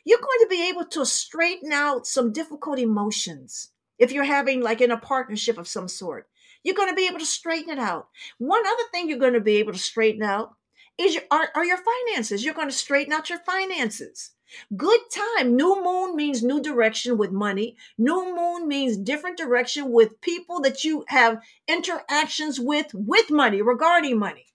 you're 0.04 0.20
going 0.20 0.39
to 0.42 0.48
be 0.50 0.70
able 0.70 0.86
to 0.86 1.06
straighten 1.06 1.72
out 1.72 2.08
some 2.08 2.34
difficult 2.34 2.80
emotions 2.80 3.70
if 4.00 4.12
you're 4.12 4.24
having 4.24 4.62
like 4.62 4.82
in 4.82 4.92
a 4.92 4.98
partnership 4.98 5.58
of 5.58 5.68
some 5.68 5.88
sort 5.88 6.28
you're 6.63 6.75
going 6.75 6.89
to 6.89 6.96
be 6.96 7.08
able 7.08 7.20
to 7.20 7.25
straighten 7.25 7.72
it 7.72 7.80
out. 7.80 8.08
One 8.38 8.66
other 8.66 8.84
thing 8.92 9.10
you're 9.10 9.18
going 9.18 9.34
to 9.34 9.42
be 9.42 9.58
able 9.58 9.74
to 9.74 9.80
straighten 9.80 10.24
out 10.24 10.56
is 10.98 11.13
your, 11.13 11.24
are, 11.32 11.50
are 11.56 11.66
your 11.66 11.78
finances. 11.78 12.44
You're 12.44 12.54
going 12.54 12.70
to 12.70 12.75
straighten 12.75 13.13
out 13.13 13.30
your 13.30 13.39
finances. 13.39 14.32
Good 14.75 15.00
time. 15.38 15.56
New 15.56 15.84
moon 15.84 16.16
means 16.16 16.42
new 16.44 16.62
direction 16.62 17.18
with 17.18 17.32
money. 17.32 17.78
New 17.98 18.36
moon 18.36 18.68
means 18.68 18.98
different 18.98 19.38
direction 19.38 19.92
with 19.92 20.20
people 20.22 20.60
that 20.62 20.84
you 20.84 21.06
have 21.08 21.42
interactions 21.68 22.60
with 22.60 22.88
with 22.94 23.30
money, 23.30 23.62
regarding 23.62 24.18
money. 24.18 24.46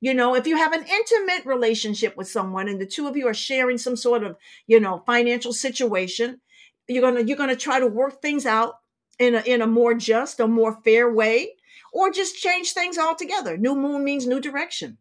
You 0.00 0.14
know, 0.14 0.34
if 0.34 0.46
you 0.46 0.56
have 0.56 0.72
an 0.72 0.86
intimate 0.86 1.44
relationship 1.44 2.16
with 2.16 2.28
someone 2.28 2.68
and 2.68 2.80
the 2.80 2.86
two 2.86 3.06
of 3.06 3.16
you 3.16 3.28
are 3.28 3.34
sharing 3.34 3.76
some 3.76 3.96
sort 3.96 4.24
of, 4.24 4.36
you 4.66 4.80
know, 4.80 5.02
financial 5.04 5.52
situation, 5.52 6.40
you're 6.88 7.02
going 7.02 7.16
to 7.16 7.24
you're 7.24 7.36
going 7.36 7.50
to 7.50 7.56
try 7.56 7.78
to 7.78 7.86
work 7.86 8.22
things 8.22 8.46
out 8.46 8.79
in 9.20 9.36
a, 9.36 9.40
in 9.42 9.62
a 9.62 9.66
more 9.66 9.94
just, 9.94 10.40
a 10.40 10.48
more 10.48 10.80
fair 10.82 11.12
way, 11.12 11.52
or 11.92 12.10
just 12.10 12.36
change 12.36 12.72
things 12.72 12.98
altogether. 12.98 13.56
New 13.56 13.76
moon 13.76 14.02
means 14.02 14.26
new 14.26 14.40
direction. 14.40 14.98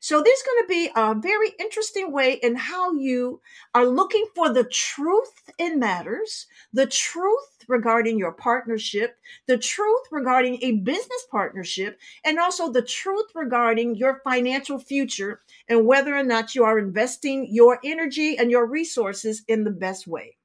So 0.00 0.16
there's 0.20 0.42
going 0.42 0.62
to 0.62 0.68
be 0.68 0.90
a 0.96 1.14
very 1.14 1.50
interesting 1.60 2.10
way 2.10 2.32
in 2.42 2.56
how 2.56 2.92
you 2.92 3.40
are 3.72 3.86
looking 3.86 4.26
for 4.34 4.52
the 4.52 4.64
truth 4.64 5.32
in 5.58 5.78
matters, 5.78 6.48
the 6.72 6.86
truth 6.86 7.64
regarding 7.68 8.18
your 8.18 8.32
partnership, 8.32 9.16
the 9.46 9.56
truth 9.56 10.02
regarding 10.10 10.58
a 10.60 10.72
business 10.72 11.24
partnership, 11.30 12.00
and 12.24 12.40
also 12.40 12.72
the 12.72 12.82
truth 12.82 13.26
regarding 13.36 13.94
your 13.94 14.20
financial 14.24 14.80
future 14.80 15.40
and 15.68 15.86
whether 15.86 16.16
or 16.16 16.24
not 16.24 16.56
you 16.56 16.64
are 16.64 16.80
investing 16.80 17.46
your 17.48 17.78
energy 17.84 18.36
and 18.36 18.50
your 18.50 18.66
resources 18.66 19.44
in 19.46 19.62
the 19.62 19.70
best 19.70 20.08
way. 20.08 20.36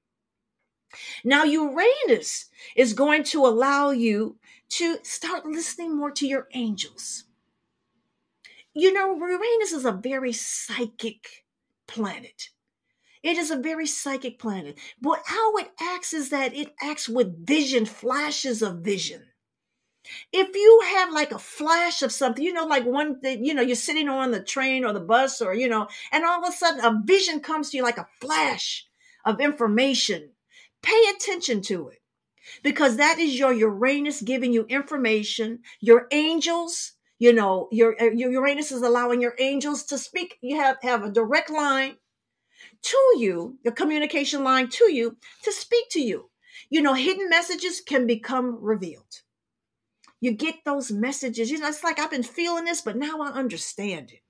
Now, 1.23 1.43
Uranus 1.43 2.45
is 2.75 2.93
going 2.93 3.23
to 3.25 3.45
allow 3.45 3.91
you 3.91 4.37
to 4.69 4.97
start 5.03 5.45
listening 5.45 5.95
more 5.95 6.11
to 6.11 6.27
your 6.27 6.47
angels. 6.53 7.25
You 8.73 8.93
know, 8.93 9.15
Uranus 9.15 9.71
is 9.71 9.85
a 9.85 9.91
very 9.91 10.33
psychic 10.33 11.45
planet. 11.87 12.49
It 13.23 13.37
is 13.37 13.51
a 13.51 13.57
very 13.57 13.87
psychic 13.87 14.39
planet. 14.39 14.77
But 15.01 15.21
how 15.25 15.57
it 15.57 15.71
acts 15.81 16.13
is 16.13 16.29
that 16.29 16.53
it 16.53 16.73
acts 16.81 17.09
with 17.09 17.45
vision, 17.45 17.85
flashes 17.85 18.61
of 18.61 18.79
vision. 18.79 19.23
If 20.31 20.55
you 20.55 20.81
have 20.85 21.11
like 21.11 21.31
a 21.31 21.39
flash 21.39 22.01
of 22.01 22.11
something, 22.11 22.43
you 22.43 22.53
know, 22.53 22.65
like 22.65 22.85
one 22.85 23.19
you 23.23 23.53
know, 23.53 23.61
you're 23.61 23.75
sitting 23.75 24.07
on 24.07 24.31
the 24.31 24.41
train 24.41 24.85
or 24.85 24.93
the 24.93 25.01
bus 25.01 25.41
or, 25.41 25.53
you 25.53 25.67
know, 25.67 25.87
and 26.11 26.23
all 26.23 26.41
of 26.41 26.49
a 26.49 26.55
sudden 26.55 26.85
a 26.85 27.01
vision 27.03 27.41
comes 27.41 27.71
to 27.71 27.77
you 27.77 27.83
like 27.83 27.97
a 27.97 28.07
flash 28.21 28.87
of 29.25 29.41
information, 29.41 30.29
pay 30.81 31.03
attention 31.15 31.61
to 31.63 31.89
it 31.89 31.99
because 32.63 32.97
that 32.97 33.19
is 33.19 33.37
your 33.37 33.53
Uranus 33.53 34.21
giving 34.21 34.53
you 34.53 34.65
information, 34.65 35.59
your 35.79 36.07
angels. 36.11 36.93
You 37.19 37.33
know, 37.33 37.67
your, 37.71 37.99
uh, 37.99 38.11
your 38.11 38.29
Uranus 38.29 38.71
is 38.71 38.83
allowing 38.83 39.21
your 39.21 39.33
angels 39.39 39.83
to 39.85 39.97
speak. 39.97 40.37
You 40.41 40.57
have, 40.57 40.77
have 40.83 41.03
a 41.03 41.09
direct 41.09 41.49
line 41.49 41.95
to 42.83 42.97
you, 43.17 43.57
the 43.63 43.71
communication 43.71 44.43
line 44.43 44.69
to 44.69 44.91
you 44.91 45.17
to 45.43 45.51
speak 45.51 45.85
to 45.91 45.99
you. 45.99 46.29
You 46.69 46.81
know, 46.81 46.93
hidden 46.93 47.29
messages 47.29 47.81
can 47.81 48.05
become 48.05 48.59
revealed. 48.61 49.21
You 50.19 50.31
get 50.31 50.55
those 50.65 50.91
messages. 50.91 51.51
You 51.51 51.59
know, 51.59 51.67
it's 51.69 51.83
like 51.83 51.99
I've 51.99 52.11
been 52.11 52.23
feeling 52.23 52.65
this, 52.65 52.81
but 52.81 52.97
now 52.97 53.21
I 53.21 53.29
understand 53.29 54.11
it. 54.11 54.21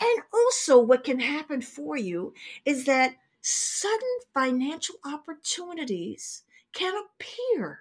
And 0.00 0.22
also, 0.32 0.80
what 0.80 1.04
can 1.04 1.20
happen 1.20 1.62
for 1.62 1.96
you 1.96 2.34
is 2.64 2.84
that 2.84 3.14
sudden 3.42 4.08
financial 4.32 4.96
opportunities 5.04 6.42
can 6.72 6.94
appear. 6.94 7.80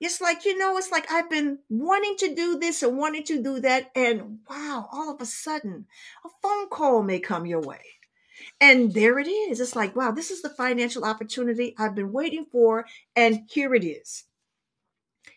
It's 0.00 0.20
like, 0.20 0.46
you 0.46 0.56
know, 0.56 0.78
it's 0.78 0.90
like 0.90 1.10
I've 1.12 1.28
been 1.28 1.58
wanting 1.68 2.16
to 2.18 2.34
do 2.34 2.58
this 2.58 2.82
and 2.82 2.96
wanting 2.96 3.24
to 3.24 3.42
do 3.42 3.60
that. 3.60 3.90
And 3.94 4.38
wow, 4.48 4.88
all 4.90 5.14
of 5.14 5.20
a 5.20 5.26
sudden, 5.26 5.86
a 6.24 6.28
phone 6.42 6.70
call 6.70 7.02
may 7.02 7.20
come 7.20 7.44
your 7.44 7.60
way. 7.60 7.80
And 8.60 8.94
there 8.94 9.18
it 9.18 9.28
is. 9.28 9.60
It's 9.60 9.76
like, 9.76 9.94
wow, 9.94 10.10
this 10.10 10.30
is 10.30 10.40
the 10.40 10.48
financial 10.48 11.04
opportunity 11.04 11.74
I've 11.78 11.94
been 11.94 12.12
waiting 12.12 12.46
for. 12.50 12.86
And 13.14 13.42
here 13.50 13.74
it 13.74 13.84
is. 13.84 14.24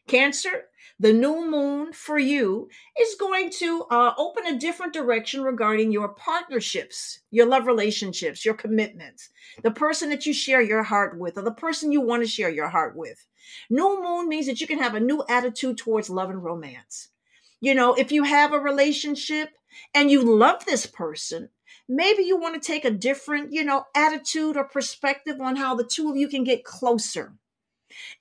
Cancer, 0.08 0.66
the 1.00 1.14
new 1.14 1.50
moon 1.50 1.92
for 1.92 2.20
you 2.20 2.70
is 3.00 3.16
going 3.16 3.50
to 3.50 3.84
uh, 3.90 4.14
open 4.18 4.46
a 4.46 4.60
different 4.60 4.94
direction 4.94 5.42
regarding 5.42 5.92
your 5.92 6.10
partnerships, 6.10 7.20
your 7.32 7.48
love 7.48 7.66
relationships, 7.66 8.46
your 8.46 8.54
commitments, 8.54 9.30
the 9.64 9.72
person 9.72 10.10
that 10.10 10.26
you 10.26 10.34
share 10.34 10.62
your 10.62 10.84
heart 10.84 11.18
with, 11.18 11.38
or 11.38 11.42
the 11.42 11.52
person 11.52 11.92
you 11.92 12.02
want 12.02 12.24
to 12.24 12.30
share 12.30 12.50
your 12.50 12.70
heart 12.70 12.96
with. 12.96 13.26
New 13.70 14.02
moon 14.04 14.30
means 14.30 14.46
that 14.46 14.62
you 14.62 14.68
can 14.68 14.80
have 14.80 14.96
a 14.96 15.00
new 15.00 15.24
attitude 15.28 15.78
towards 15.78 16.10
love 16.10 16.30
and 16.30 16.44
romance. 16.44 17.10
You 17.60 17.74
know, 17.74 17.94
if 17.94 18.12
you 18.12 18.24
have 18.24 18.54
a 18.54 18.60
relationship 18.60 19.50
and 19.94 20.12
you 20.12 20.22
love 20.22 20.66
this 20.66 20.86
person, 20.86 21.50
maybe 21.90 22.24
you 22.24 22.38
want 22.38 22.62
to 22.62 22.66
take 22.66 22.86
a 22.86 22.92
different, 22.92 23.52
you 23.52 23.64
know, 23.64 23.86
attitude 23.96 24.58
or 24.58 24.66
perspective 24.66 25.42
on 25.42 25.56
how 25.56 25.76
the 25.76 25.84
two 25.84 26.10
of 26.10 26.18
you 26.18 26.28
can 26.28 26.44
get 26.44 26.64
closer. 26.64 27.34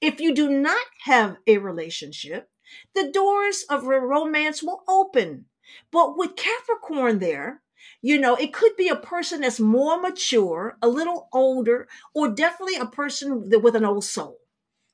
If 0.01 0.21
you 0.21 0.35
do 0.35 0.49
not 0.49 0.85
have 1.05 1.37
a 1.47 1.59
relationship, 1.59 2.49
the 2.95 3.11
doors 3.11 3.65
of 3.71 3.85
romance 3.85 4.63
will 4.63 4.83
open. 4.89 5.47
But 5.91 6.17
with 6.19 6.37
Capricorn 6.37 7.19
there, 7.19 7.63
you 8.03 8.19
know, 8.19 8.37
it 8.37 8.53
could 8.53 8.77
be 8.77 8.89
a 8.89 8.97
person 8.97 9.41
that's 9.41 9.61
more 9.61 10.01
mature, 10.01 10.77
a 10.83 10.89
little 10.89 11.29
older, 11.33 11.89
or 12.15 12.29
definitely 12.29 12.77
a 12.77 12.87
person 12.87 13.51
with 13.63 13.77
an 13.77 13.85
old 13.85 14.05
soul. 14.05 14.39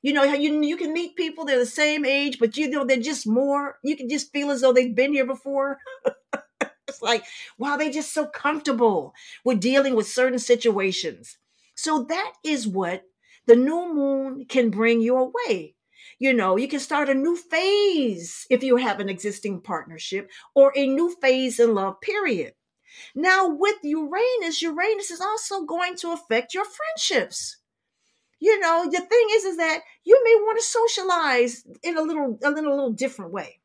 You 0.03 0.13
know, 0.13 0.23
you 0.23 0.63
you 0.63 0.77
can 0.77 0.93
meet 0.93 1.17
people 1.17 1.45
they're 1.45 1.59
the 1.59 1.67
same 1.67 2.05
age, 2.05 2.39
but 2.39 2.57
you 2.57 2.71
know 2.71 2.85
they're 2.85 2.99
just 3.01 3.27
more. 3.27 3.79
You 3.83 3.97
can 3.97 4.09
just 4.09 4.33
feel 4.33 4.51
as 4.51 4.61
though 4.61 4.73
they've 4.73 4.95
been 4.95 5.13
here 5.13 5.27
before. 5.27 5.79
it's 6.89 7.03
like, 7.03 7.25
wow, 7.59 7.77
they 7.77 7.91
just 7.91 8.13
so 8.15 8.27
comfortable 8.27 9.15
with 9.45 9.61
dealing 9.61 9.95
with 9.95 10.07
certain 10.07 10.39
situations. 10.39 11.39
So 11.75 12.05
that 12.05 12.33
is 12.45 12.67
what 12.67 13.03
the 13.47 13.57
new 13.57 13.93
moon 13.95 14.47
can 14.49 14.71
bring 14.71 15.01
your 15.01 15.33
way. 15.47 15.75
You 16.19 16.33
know, 16.33 16.57
you 16.57 16.69
can 16.69 16.81
start 16.81 17.09
a 17.09 17.15
new 17.15 17.37
phase 17.37 18.47
if 18.51 18.63
you 18.63 18.77
have 18.77 18.99
an 19.01 19.09
existing 19.09 19.61
partnership 19.61 20.31
or 20.55 20.73
a 20.75 20.87
new 20.87 21.15
phase 21.21 21.61
in 21.61 21.75
love, 21.75 22.01
period. 22.01 22.55
Now, 23.15 23.49
with 23.49 23.77
Uranus, 23.83 24.61
Uranus 24.63 25.11
is 25.11 25.21
also 25.21 25.63
going 25.63 25.97
to 25.97 26.13
affect 26.13 26.55
your 26.55 26.65
friendships. 26.65 27.59
You 28.41 28.59
know, 28.61 28.85
the 28.91 29.01
thing 29.01 29.27
is, 29.33 29.45
is 29.45 29.57
that 29.59 29.81
you 30.05 30.21
may 30.25 30.35
want 30.37 30.59
to 30.59 30.65
socialize 30.65 31.65
in 31.83 31.97
a 31.97 32.03
little, 32.03 32.39
a 32.43 32.51
little, 32.51 32.73
a 32.73 32.75
little 32.75 32.93
different 32.93 33.33
way. 33.33 33.61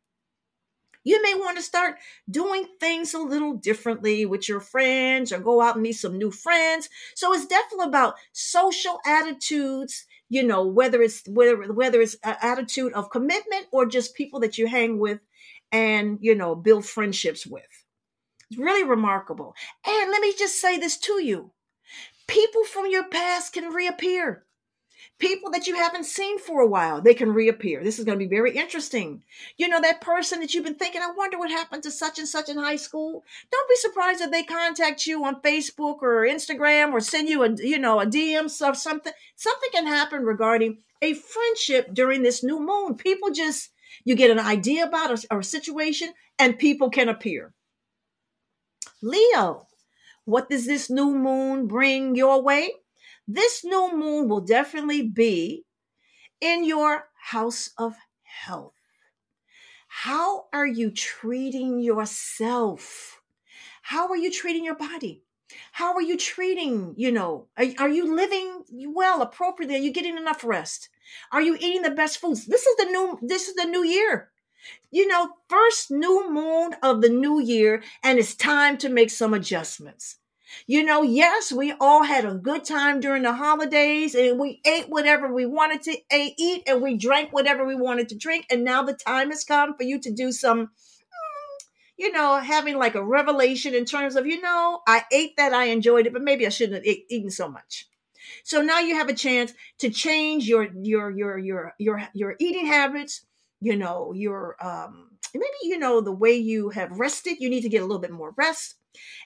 You 1.03 1.21
may 1.21 1.33
want 1.35 1.57
to 1.57 1.63
start 1.63 1.97
doing 2.29 2.65
things 2.79 3.13
a 3.13 3.19
little 3.19 3.55
differently 3.55 4.25
with 4.25 4.47
your 4.47 4.61
friends 4.61 5.31
or 5.33 5.39
go 5.39 5.61
out 5.61 5.75
and 5.75 5.83
meet 5.83 5.93
some 5.93 6.17
new 6.17 6.31
friends. 6.31 6.87
So 7.13 7.33
it's 7.33 7.45
definitely 7.45 7.87
about 7.87 8.15
social 8.31 8.99
attitudes, 9.05 10.05
you 10.33 10.41
know, 10.41 10.65
whether 10.65 11.03
it's 11.03 11.21
whether 11.27 11.55
whether 11.71 12.01
it's 12.01 12.15
an 12.23 12.35
attitude 12.41 12.91
of 12.93 13.11
commitment 13.11 13.67
or 13.71 13.85
just 13.85 14.15
people 14.15 14.39
that 14.39 14.57
you 14.57 14.65
hang 14.65 14.97
with 14.97 15.19
and, 15.71 16.17
you 16.21 16.33
know, 16.33 16.55
build 16.55 16.87
friendships 16.87 17.45
with. 17.45 17.61
It's 18.49 18.59
really 18.59 18.83
remarkable. 18.83 19.53
And 19.85 20.09
let 20.09 20.21
me 20.21 20.33
just 20.35 20.59
say 20.59 20.79
this 20.79 20.97
to 21.01 21.23
you. 21.23 21.51
People 22.27 22.63
from 22.63 22.87
your 22.89 23.07
past 23.09 23.53
can 23.53 23.71
reappear 23.71 24.43
people 25.19 25.51
that 25.51 25.67
you 25.67 25.75
haven't 25.75 26.05
seen 26.05 26.39
for 26.39 26.61
a 26.61 26.67
while 26.67 27.01
they 27.01 27.13
can 27.13 27.31
reappear. 27.31 27.83
This 27.83 27.99
is 27.99 28.05
going 28.05 28.17
to 28.17 28.25
be 28.25 28.29
very 28.29 28.55
interesting. 28.55 29.23
You 29.57 29.67
know 29.67 29.81
that 29.81 30.01
person 30.01 30.39
that 30.39 30.53
you've 30.53 30.63
been 30.63 30.75
thinking 30.75 31.01
i 31.01 31.11
wonder 31.11 31.37
what 31.37 31.49
happened 31.49 31.83
to 31.83 31.91
such 31.91 32.19
and 32.19 32.27
such 32.27 32.49
in 32.49 32.57
high 32.57 32.75
school. 32.75 33.23
Don't 33.51 33.69
be 33.69 33.75
surprised 33.75 34.21
if 34.21 34.31
they 34.31 34.43
contact 34.43 35.05
you 35.05 35.23
on 35.23 35.41
facebook 35.41 36.01
or 36.01 36.27
instagram 36.27 36.91
or 36.93 36.99
send 36.99 37.29
you 37.29 37.43
a 37.43 37.53
you 37.55 37.79
know 37.79 37.99
a 37.99 38.05
dm 38.05 38.45
or 38.45 38.75
something. 38.75 39.13
Something 39.35 39.69
can 39.71 39.87
happen 39.87 40.23
regarding 40.23 40.79
a 41.01 41.13
friendship 41.13 41.93
during 41.93 42.23
this 42.23 42.43
new 42.43 42.59
moon. 42.59 42.95
People 42.95 43.31
just 43.31 43.69
you 44.03 44.15
get 44.15 44.31
an 44.31 44.39
idea 44.39 44.85
about 44.85 45.11
a, 45.11 45.37
a 45.37 45.43
situation 45.43 46.13
and 46.39 46.59
people 46.59 46.89
can 46.89 47.09
appear. 47.09 47.53
Leo 49.01 49.67
what 50.25 50.49
does 50.49 50.65
this 50.65 50.89
new 50.89 51.13
moon 51.13 51.67
bring 51.67 52.15
your 52.15 52.41
way 52.41 52.71
this 53.27 53.63
new 53.63 53.95
moon 53.95 54.27
will 54.27 54.41
definitely 54.41 55.01
be 55.01 55.65
in 56.41 56.65
your 56.65 57.07
house 57.15 57.69
of 57.77 57.95
health. 58.23 58.73
How 59.87 60.45
are 60.51 60.67
you 60.67 60.91
treating 60.91 61.79
yourself? 61.79 63.21
How 63.83 64.09
are 64.09 64.17
you 64.17 64.31
treating 64.31 64.65
your 64.65 64.75
body? 64.75 65.23
How 65.71 65.93
are 65.93 66.01
you 66.01 66.17
treating, 66.17 66.95
you 66.97 67.11
know, 67.11 67.47
are, 67.57 67.65
are, 67.77 67.89
you 67.89 68.15
living 68.15 68.63
well, 68.71 69.21
appropriately? 69.21 69.75
Are 69.75 69.79
you 69.79 69.93
getting 69.93 70.17
enough 70.17 70.43
rest? 70.43 70.89
Are 71.31 71.41
you 71.41 71.55
eating 71.59 71.83
the 71.83 71.91
best 71.91 72.17
foods? 72.17 72.45
This 72.45 72.65
is 72.65 72.75
the 72.77 72.85
new 72.85 73.19
this 73.21 73.47
is 73.47 73.55
the 73.55 73.65
new 73.65 73.83
year. 73.83 74.31
You 74.91 75.07
know, 75.07 75.29
first 75.49 75.91
new 75.91 76.31
moon 76.31 76.75
of 76.81 77.01
the 77.01 77.09
new 77.09 77.39
year 77.39 77.83
and 78.03 78.17
it's 78.17 78.35
time 78.35 78.77
to 78.79 78.89
make 78.89 79.09
some 79.09 79.33
adjustments. 79.33 80.17
You 80.67 80.83
know, 80.83 81.01
yes, 81.01 81.51
we 81.51 81.73
all 81.79 82.03
had 82.03 82.25
a 82.25 82.35
good 82.35 82.63
time 82.63 82.99
during 82.99 83.23
the 83.23 83.33
holidays 83.33 84.15
and 84.15 84.39
we 84.39 84.61
ate 84.65 84.89
whatever 84.89 85.31
we 85.33 85.45
wanted 85.45 85.81
to 85.83 85.97
eat 86.11 86.63
and 86.67 86.81
we 86.81 86.97
drank 86.97 87.33
whatever 87.33 87.65
we 87.65 87.75
wanted 87.75 88.09
to 88.09 88.17
drink. 88.17 88.45
And 88.49 88.63
now 88.63 88.83
the 88.83 88.93
time 88.93 89.29
has 89.29 89.43
come 89.43 89.75
for 89.75 89.83
you 89.83 89.99
to 89.99 90.11
do 90.11 90.31
some, 90.31 90.59
mm, 90.67 91.65
you 91.97 92.11
know, 92.11 92.37
having 92.37 92.77
like 92.77 92.95
a 92.95 93.03
revelation 93.03 93.73
in 93.73 93.85
terms 93.85 94.15
of, 94.15 94.25
you 94.25 94.41
know, 94.41 94.81
I 94.87 95.03
ate 95.11 95.35
that, 95.37 95.53
I 95.53 95.65
enjoyed 95.65 96.07
it, 96.07 96.13
but 96.13 96.23
maybe 96.23 96.45
I 96.45 96.49
shouldn't 96.49 96.85
have 96.85 96.95
eaten 97.09 97.29
so 97.29 97.49
much. 97.49 97.87
So 98.43 98.61
now 98.61 98.79
you 98.79 98.95
have 98.95 99.09
a 99.09 99.13
chance 99.13 99.53
to 99.79 99.89
change 99.89 100.47
your 100.47 100.69
your 100.81 101.11
your 101.11 101.37
your 101.37 101.73
your 101.77 102.03
your 102.13 102.35
eating 102.39 102.65
habits, 102.67 103.25
you 103.59 103.75
know, 103.75 104.13
your 104.13 104.55
um 104.65 105.11
maybe 105.33 105.45
you 105.63 105.77
know 105.77 106.01
the 106.01 106.11
way 106.11 106.33
you 106.33 106.69
have 106.69 106.91
rested, 106.99 107.37
you 107.39 107.49
need 107.49 107.61
to 107.61 107.69
get 107.69 107.81
a 107.81 107.85
little 107.85 107.99
bit 108.01 108.11
more 108.11 108.33
rest 108.37 108.75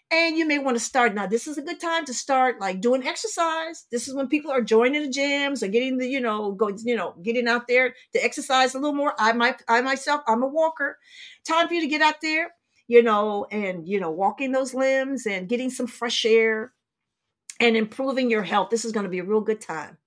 and 0.10 0.38
you 0.38 0.48
may 0.48 0.60
want 0.60 0.78
to 0.78 0.84
start 0.84 1.14
now. 1.14 1.28
This 1.28 1.48
is 1.48 1.58
a 1.58 1.62
good 1.62 1.80
time 1.80 2.06
to 2.06 2.14
start 2.14 2.60
like 2.60 2.82
doing 2.82 3.06
exercise. 3.06 3.86
This 3.92 4.08
is 4.08 4.14
when 4.14 4.28
people 4.28 4.52
are 4.52 4.62
joining 4.62 5.04
the 5.04 5.10
gyms 5.10 5.62
or 5.62 5.68
getting 5.68 5.98
the, 5.98 6.08
you 6.08 6.22
know, 6.22 6.54
going, 6.54 6.80
you 6.84 6.96
know, 6.96 7.16
getting 7.22 7.48
out 7.48 7.68
there 7.68 7.94
to 8.14 8.24
exercise 8.24 8.74
a 8.74 8.80
little 8.80 8.96
more. 8.96 9.14
I 9.20 9.34
might, 9.34 9.62
I 9.68 9.82
myself, 9.82 10.22
I'm 10.28 10.44
a 10.44 10.48
walker. 10.48 10.98
Time 11.46 11.68
for 11.68 11.74
you 11.74 11.82
to 11.82 11.88
get 11.88 12.02
out 12.02 12.22
there, 12.22 12.52
you 12.88 13.04
know, 13.04 13.48
and, 13.52 13.88
you 13.88 14.00
know, 14.00 14.12
walking 14.12 14.52
those 14.52 14.74
limbs 14.74 15.26
and 15.26 15.50
getting 15.50 15.70
some 15.70 15.88
fresh 15.88 16.26
air 16.26 16.74
and 17.60 17.76
improving 17.76 18.30
your 18.30 18.44
health. 18.44 18.70
This 18.70 18.86
is 18.86 18.92
going 18.92 19.06
to 19.06 19.10
be 19.10 19.20
a 19.20 19.26
real 19.26 19.42
good 19.42 19.62
time. 19.62 19.98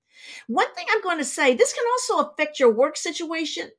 One 0.47 0.73
thing 0.75 0.87
I'm 0.91 1.03
going 1.03 1.19
to 1.19 1.25
say 1.25 1.55
this 1.55 1.73
can 1.73 1.85
also 1.93 2.29
affect 2.29 2.61
your 2.61 2.73
work 2.73 2.97
situation 2.97 3.71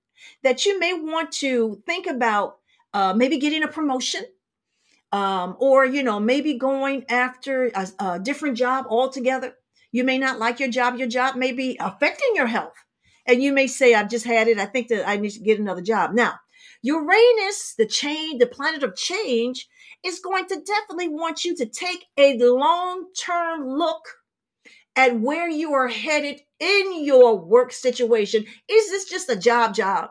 that 0.43 0.65
you 0.65 0.79
may 0.79 0.93
want 0.93 1.31
to 1.31 1.81
think 1.85 2.07
about 2.07 2.57
uh, 2.93 3.13
maybe 3.13 3.37
getting 3.37 3.63
a 3.63 3.67
promotion 3.67 4.23
um, 5.11 5.55
or 5.59 5.85
you 5.85 6.03
know 6.03 6.19
maybe 6.19 6.53
going 6.55 7.05
after 7.09 7.71
a, 7.75 7.87
a 7.99 8.19
different 8.19 8.57
job 8.57 8.85
altogether. 8.89 9.55
You 9.91 10.03
may 10.03 10.17
not 10.17 10.39
like 10.39 10.59
your 10.59 10.69
job 10.69 10.95
your 10.97 11.07
job 11.07 11.35
may 11.35 11.51
be 11.51 11.77
affecting 11.79 12.31
your 12.35 12.47
health. 12.47 12.75
And 13.27 13.41
you 13.41 13.53
may 13.53 13.67
say 13.67 13.93
i've 13.93 14.09
just 14.09 14.25
had 14.25 14.47
it. 14.47 14.57
I 14.57 14.65
think 14.65 14.87
that 14.89 15.07
i 15.07 15.17
need 15.17 15.31
to 15.31 15.39
get 15.39 15.59
another 15.59 15.81
job. 15.81 16.13
Now 16.13 16.35
uranus 16.83 17.75
the 17.77 17.85
change 17.85 18.39
the 18.39 18.47
planet 18.47 18.83
of 18.83 18.95
change 18.95 19.67
is 20.03 20.19
going 20.19 20.45
to 20.47 20.61
definitely 20.65 21.09
want 21.09 21.45
you 21.45 21.55
to 21.55 21.65
take 21.65 22.05
a 22.17 22.37
long-term 22.37 23.67
look 23.67 24.03
at 24.95 25.19
where 25.19 25.49
you 25.49 25.73
are 25.73 25.87
headed 25.87 26.41
in 26.59 27.05
your 27.05 27.37
work 27.37 27.71
situation. 27.71 28.45
Is 28.67 28.89
this 28.89 29.05
just 29.05 29.29
a 29.29 29.35
job 29.35 29.75
job? 29.75 30.09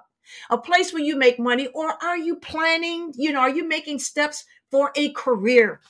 A 0.48 0.56
place 0.58 0.92
where 0.92 1.02
you 1.02 1.16
make 1.16 1.40
money? 1.40 1.66
Or 1.74 1.92
are 2.02 2.16
you 2.16 2.36
planning 2.36 3.12
you 3.16 3.32
know 3.32 3.40
are 3.40 3.50
you 3.50 3.66
making 3.66 3.98
steps 3.98 4.44
for 4.70 4.92
a 4.94 5.12
career. 5.12 5.80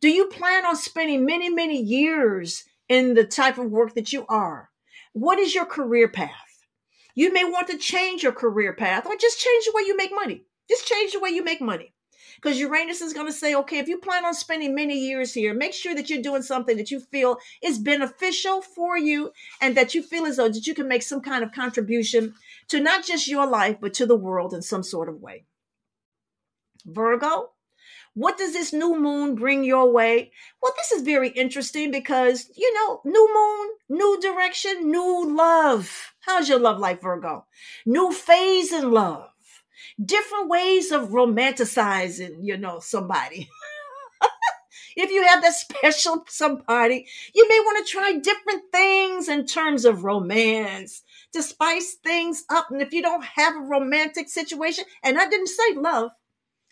Do 0.00 0.08
you 0.08 0.26
plan 0.26 0.64
on 0.64 0.76
spending 0.76 1.24
many 1.24 1.48
many 1.48 1.80
years 1.80 2.64
in 2.88 3.14
the 3.14 3.24
type 3.24 3.58
of 3.58 3.70
work 3.70 3.94
that 3.94 4.12
you 4.12 4.26
are? 4.28 4.70
What 5.12 5.38
is 5.38 5.54
your 5.54 5.66
career 5.66 6.08
path? 6.08 6.30
You 7.14 7.32
may 7.32 7.44
want 7.44 7.68
to 7.68 7.78
change 7.78 8.22
your 8.22 8.32
career 8.32 8.72
path 8.72 9.06
or 9.06 9.16
just 9.16 9.40
change 9.40 9.64
the 9.64 9.72
way 9.74 9.82
you 9.86 9.96
make 9.96 10.12
money. 10.12 10.44
Just 10.68 10.86
change 10.86 11.12
the 11.12 11.20
way 11.20 11.30
you 11.30 11.42
make 11.42 11.60
money. 11.60 11.92
Because 12.36 12.58
Uranus 12.58 13.00
is 13.00 13.12
going 13.12 13.26
to 13.26 13.32
say, 13.32 13.54
okay, 13.54 13.78
if 13.78 13.88
you 13.88 13.98
plan 13.98 14.24
on 14.24 14.34
spending 14.34 14.74
many 14.74 14.98
years 14.98 15.34
here, 15.34 15.52
make 15.52 15.74
sure 15.74 15.94
that 15.94 16.08
you're 16.08 16.22
doing 16.22 16.42
something 16.42 16.76
that 16.76 16.90
you 16.90 17.00
feel 17.00 17.38
is 17.62 17.78
beneficial 17.78 18.62
for 18.62 18.96
you 18.96 19.32
and 19.60 19.76
that 19.76 19.94
you 19.94 20.02
feel 20.02 20.24
as 20.24 20.36
though 20.36 20.48
that 20.48 20.66
you 20.66 20.74
can 20.74 20.88
make 20.88 21.02
some 21.02 21.20
kind 21.20 21.44
of 21.44 21.52
contribution 21.52 22.34
to 22.68 22.80
not 22.80 23.04
just 23.04 23.28
your 23.28 23.46
life, 23.46 23.76
but 23.80 23.92
to 23.94 24.06
the 24.06 24.16
world 24.16 24.54
in 24.54 24.62
some 24.62 24.82
sort 24.82 25.08
of 25.08 25.20
way. 25.20 25.44
Virgo, 26.86 27.50
what 28.14 28.38
does 28.38 28.52
this 28.52 28.72
new 28.72 28.98
moon 28.98 29.34
bring 29.34 29.64
your 29.64 29.92
way? 29.92 30.32
Well, 30.60 30.72
this 30.76 30.92
is 30.92 31.02
very 31.02 31.28
interesting 31.30 31.90
because, 31.90 32.50
you 32.56 32.72
know, 32.74 33.00
new 33.04 33.28
moon, 33.32 33.98
new 33.98 34.20
direction, 34.20 34.90
new 34.90 35.34
love. 35.36 36.12
How's 36.20 36.48
your 36.48 36.58
love 36.58 36.78
life, 36.78 37.00
Virgo? 37.02 37.46
New 37.86 38.12
phase 38.12 38.72
in 38.72 38.90
love 38.90 39.30
different 40.04 40.48
ways 40.48 40.92
of 40.92 41.10
romanticizing, 41.10 42.38
you 42.42 42.56
know, 42.56 42.80
somebody. 42.80 43.48
if 44.96 45.10
you 45.10 45.22
have 45.24 45.42
that 45.42 45.54
special 45.54 46.24
somebody, 46.28 47.06
you 47.34 47.48
may 47.48 47.58
want 47.60 47.86
to 47.86 47.90
try 47.92 48.12
different 48.12 48.62
things 48.72 49.28
in 49.28 49.46
terms 49.46 49.84
of 49.84 50.04
romance 50.04 51.02
to 51.32 51.42
spice 51.42 51.96
things 52.02 52.44
up. 52.50 52.68
And 52.70 52.82
if 52.82 52.92
you 52.92 53.02
don't 53.02 53.24
have 53.24 53.56
a 53.56 53.60
romantic 53.60 54.28
situation, 54.28 54.84
and 55.02 55.18
I 55.18 55.28
didn't 55.28 55.48
say 55.48 55.74
love, 55.74 56.10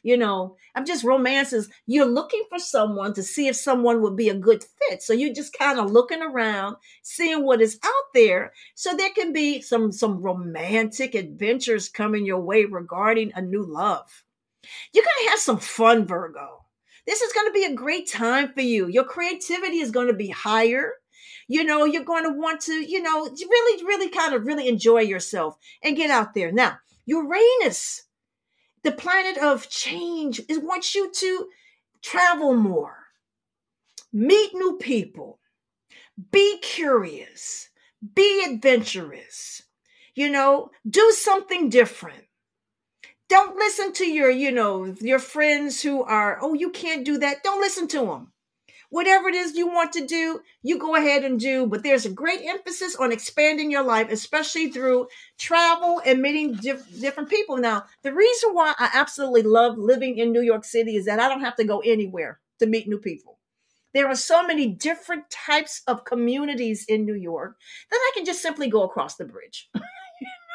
you 0.08 0.16
know, 0.16 0.56
I'm 0.74 0.86
just 0.86 1.04
romances. 1.04 1.68
You're 1.84 2.06
looking 2.06 2.44
for 2.48 2.58
someone 2.58 3.12
to 3.12 3.22
see 3.22 3.46
if 3.46 3.56
someone 3.56 4.00
would 4.00 4.16
be 4.16 4.30
a 4.30 4.34
good 4.34 4.64
fit. 4.64 5.02
So 5.02 5.12
you're 5.12 5.34
just 5.34 5.52
kind 5.52 5.78
of 5.78 5.90
looking 5.90 6.22
around, 6.22 6.76
seeing 7.02 7.44
what 7.44 7.60
is 7.60 7.78
out 7.84 8.06
there. 8.14 8.54
So 8.74 8.96
there 8.96 9.10
can 9.10 9.34
be 9.34 9.60
some 9.60 9.92
some 9.92 10.22
romantic 10.22 11.14
adventures 11.14 11.90
coming 11.90 12.24
your 12.24 12.40
way 12.40 12.64
regarding 12.64 13.32
a 13.34 13.42
new 13.42 13.62
love. 13.62 14.24
You're 14.94 15.04
gonna 15.04 15.30
have 15.30 15.40
some 15.40 15.58
fun, 15.58 16.06
Virgo. 16.06 16.64
This 17.06 17.20
is 17.20 17.34
gonna 17.34 17.52
be 17.52 17.64
a 17.64 17.74
great 17.74 18.10
time 18.10 18.54
for 18.54 18.62
you. 18.62 18.88
Your 18.88 19.04
creativity 19.04 19.80
is 19.80 19.90
gonna 19.90 20.14
be 20.14 20.30
higher. 20.30 20.92
You 21.48 21.64
know, 21.64 21.84
you're 21.84 22.04
going 22.04 22.24
to 22.24 22.30
want 22.30 22.60
to, 22.62 22.72
you 22.74 23.02
know, 23.02 23.24
really, 23.24 23.84
really 23.84 24.08
kind 24.08 24.34
of 24.34 24.46
really 24.46 24.68
enjoy 24.68 25.00
yourself 25.00 25.56
and 25.82 25.96
get 25.96 26.10
out 26.10 26.34
there. 26.34 26.52
Now, 26.52 26.78
Uranus 27.06 28.07
the 28.88 28.94
planet 28.94 29.36
of 29.36 29.68
change 29.68 30.40
it 30.48 30.62
wants 30.62 30.94
you 30.94 31.10
to 31.12 31.48
travel 32.00 32.54
more, 32.54 32.96
meet 34.14 34.54
new 34.54 34.78
people, 34.78 35.38
be 36.30 36.58
curious, 36.60 37.68
be 38.14 38.46
adventurous, 38.48 39.62
you 40.14 40.30
know, 40.30 40.70
do 40.88 41.12
something 41.12 41.68
different. 41.68 42.24
Don't 43.28 43.56
listen 43.56 43.92
to 43.92 44.06
your, 44.06 44.30
you 44.30 44.50
know, 44.50 44.94
your 45.02 45.18
friends 45.18 45.82
who 45.82 46.02
are, 46.02 46.38
oh, 46.40 46.54
you 46.54 46.70
can't 46.70 47.04
do 47.04 47.18
that. 47.18 47.42
Don't 47.44 47.60
listen 47.60 47.88
to 47.88 48.06
them 48.06 48.32
whatever 48.90 49.28
it 49.28 49.34
is 49.34 49.56
you 49.56 49.66
want 49.66 49.92
to 49.92 50.06
do, 50.06 50.40
you 50.62 50.78
go 50.78 50.94
ahead 50.96 51.24
and 51.24 51.38
do. 51.38 51.66
But 51.66 51.82
there's 51.82 52.06
a 52.06 52.10
great 52.10 52.42
emphasis 52.44 52.96
on 52.96 53.12
expanding 53.12 53.70
your 53.70 53.82
life, 53.82 54.10
especially 54.10 54.70
through 54.70 55.08
travel 55.38 56.00
and 56.04 56.22
meeting 56.22 56.54
diff- 56.54 57.00
different 57.00 57.28
people. 57.28 57.56
Now, 57.56 57.84
the 58.02 58.12
reason 58.12 58.50
why 58.52 58.74
I 58.78 58.90
absolutely 58.92 59.42
love 59.42 59.78
living 59.78 60.18
in 60.18 60.32
New 60.32 60.42
York 60.42 60.64
City 60.64 60.96
is 60.96 61.06
that 61.06 61.20
I 61.20 61.28
don't 61.28 61.40
have 61.40 61.56
to 61.56 61.64
go 61.64 61.80
anywhere 61.80 62.40
to 62.58 62.66
meet 62.66 62.88
new 62.88 62.98
people. 62.98 63.38
There 63.94 64.08
are 64.08 64.16
so 64.16 64.46
many 64.46 64.68
different 64.68 65.30
types 65.30 65.82
of 65.86 66.04
communities 66.04 66.84
in 66.88 67.04
New 67.04 67.14
York 67.14 67.56
that 67.90 67.96
I 67.96 68.12
can 68.14 68.24
just 68.24 68.42
simply 68.42 68.68
go 68.68 68.82
across 68.82 69.16
the 69.16 69.24
bridge. 69.24 69.70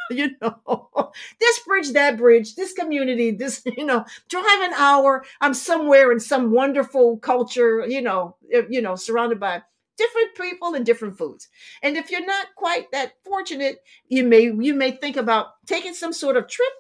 you 0.11 0.31
know, 0.41 1.11
this 1.39 1.59
bridge, 1.59 1.91
that 1.93 2.17
bridge, 2.17 2.55
this 2.55 2.73
community, 2.73 3.31
this, 3.31 3.61
you 3.77 3.85
know, 3.85 4.05
drive 4.29 4.61
an 4.61 4.73
hour. 4.73 5.25
I'm 5.41 5.53
somewhere 5.53 6.11
in 6.11 6.19
some 6.19 6.51
wonderful 6.51 7.17
culture, 7.17 7.85
you 7.87 8.01
know, 8.01 8.35
eh, 8.51 8.63
you 8.69 8.81
know, 8.81 8.95
surrounded 8.95 9.39
by 9.39 9.61
different 9.97 10.35
people 10.35 10.73
and 10.73 10.85
different 10.85 11.17
foods. 11.17 11.47
And 11.81 11.97
if 11.97 12.11
you're 12.11 12.25
not 12.25 12.47
quite 12.55 12.91
that 12.91 13.13
fortunate, 13.23 13.79
you 14.07 14.23
may 14.23 14.51
you 14.59 14.73
may 14.73 14.91
think 14.91 15.17
about 15.17 15.47
taking 15.65 15.93
some 15.93 16.13
sort 16.13 16.37
of 16.37 16.47
trip 16.47 16.73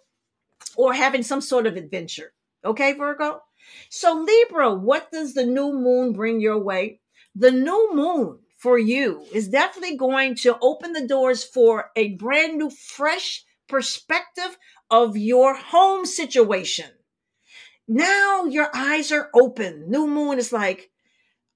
or 0.75 0.93
having 0.93 1.23
some 1.23 1.41
sort 1.41 1.67
of 1.67 1.75
adventure. 1.75 2.33
Okay, 2.65 2.93
Virgo? 2.93 3.41
So 3.89 4.13
Libra, 4.13 4.73
what 4.73 5.11
does 5.11 5.33
the 5.33 5.45
new 5.45 5.71
moon 5.73 6.13
bring 6.13 6.39
your 6.39 6.59
way? 6.59 6.99
The 7.35 7.51
new 7.51 7.95
moon 7.95 8.39
for 8.63 8.79
you 8.79 9.25
is 9.33 9.49
definitely 9.49 9.97
going 9.97 10.35
to 10.35 10.57
open 10.61 10.93
the 10.93 11.05
doors 11.05 11.43
for 11.43 11.91
a 11.97 12.15
brand 12.15 12.57
new, 12.57 12.69
fresh 12.69 13.43
perspective 13.67 14.57
of 14.89 15.17
your 15.17 15.53
home 15.53 16.05
situation. 16.05 16.89
Now 17.89 18.45
your 18.45 18.69
eyes 18.73 19.11
are 19.11 19.29
open. 19.35 19.91
New 19.91 20.07
moon 20.07 20.39
is 20.39 20.53
like 20.53 20.91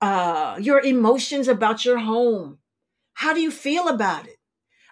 uh, 0.01 0.57
your 0.59 0.81
emotions 0.81 1.47
about 1.47 1.85
your 1.85 1.97
home. 1.97 2.57
How 3.13 3.33
do 3.33 3.39
you 3.39 3.51
feel 3.51 3.87
about 3.87 4.27
it? 4.27 4.35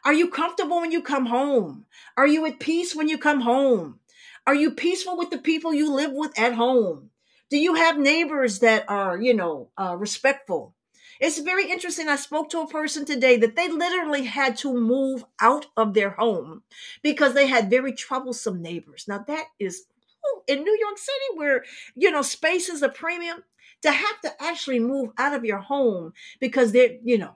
Are 0.05 0.13
you 0.13 0.29
comfortable 0.29 0.79
when 0.79 0.93
you 0.93 1.01
come 1.01 1.25
home? 1.25 1.85
Are 2.15 2.27
you 2.27 2.45
at 2.45 2.61
peace 2.61 2.95
when 2.95 3.09
you 3.09 3.17
come 3.17 3.41
home? 3.41 3.99
Are 4.47 4.55
you 4.55 4.71
peaceful 4.71 5.17
with 5.17 5.31
the 5.31 5.39
people 5.39 5.73
you 5.73 5.93
live 5.93 6.13
with 6.13 6.39
at 6.39 6.53
home? 6.53 7.09
Do 7.49 7.57
you 7.57 7.73
have 7.73 7.97
neighbors 7.99 8.59
that 8.59 8.85
are, 8.87 9.19
you 9.19 9.33
know, 9.33 9.71
uh, 9.77 9.97
respectful? 9.97 10.75
It's 11.19 11.39
very 11.39 11.69
interesting. 11.69 12.09
I 12.09 12.15
spoke 12.15 12.49
to 12.49 12.61
a 12.61 12.67
person 12.67 13.05
today 13.05 13.37
that 13.37 13.55
they 13.55 13.69
literally 13.69 14.25
had 14.25 14.57
to 14.57 14.73
move 14.73 15.25
out 15.41 15.67
of 15.77 15.93
their 15.93 16.11
home 16.11 16.63
because 17.01 17.33
they 17.33 17.47
had 17.47 17.69
very 17.69 17.93
troublesome 17.93 18.61
neighbors. 18.61 19.05
Now, 19.07 19.23
that 19.27 19.45
is 19.59 19.85
in 20.47 20.63
New 20.63 20.77
York 20.79 20.97
City, 20.97 21.37
where, 21.37 21.63
you 21.95 22.11
know, 22.11 22.21
space 22.21 22.69
is 22.69 22.81
a 22.81 22.89
premium, 22.89 23.43
to 23.81 23.91
have 23.91 24.21
to 24.21 24.43
actually 24.43 24.79
move 24.79 25.11
out 25.17 25.33
of 25.33 25.45
your 25.45 25.59
home 25.59 26.13
because 26.39 26.71
they're, 26.71 26.97
you 27.03 27.17
know, 27.17 27.35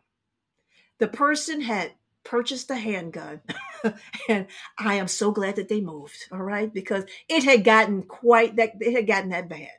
the 0.98 1.08
person 1.08 1.62
had 1.62 1.94
purchased 2.24 2.70
a 2.72 2.76
handgun. 2.76 3.42
and 4.30 4.48
I 4.78 4.96
am 4.96 5.08
so 5.08 5.32
glad 5.32 5.56
that 5.58 5.70
they 5.70 5.82
moved, 5.82 6.18
all 6.32 6.42
right? 6.42 6.74
Because 6.74 7.06
it 7.28 7.44
had 7.44 7.64
gotten 7.64 8.04
quite 8.04 8.56
that, 8.58 8.74
it 8.80 8.94
had 8.94 9.08
gotten 9.08 9.30
that 9.30 9.50
bad. 9.50 9.70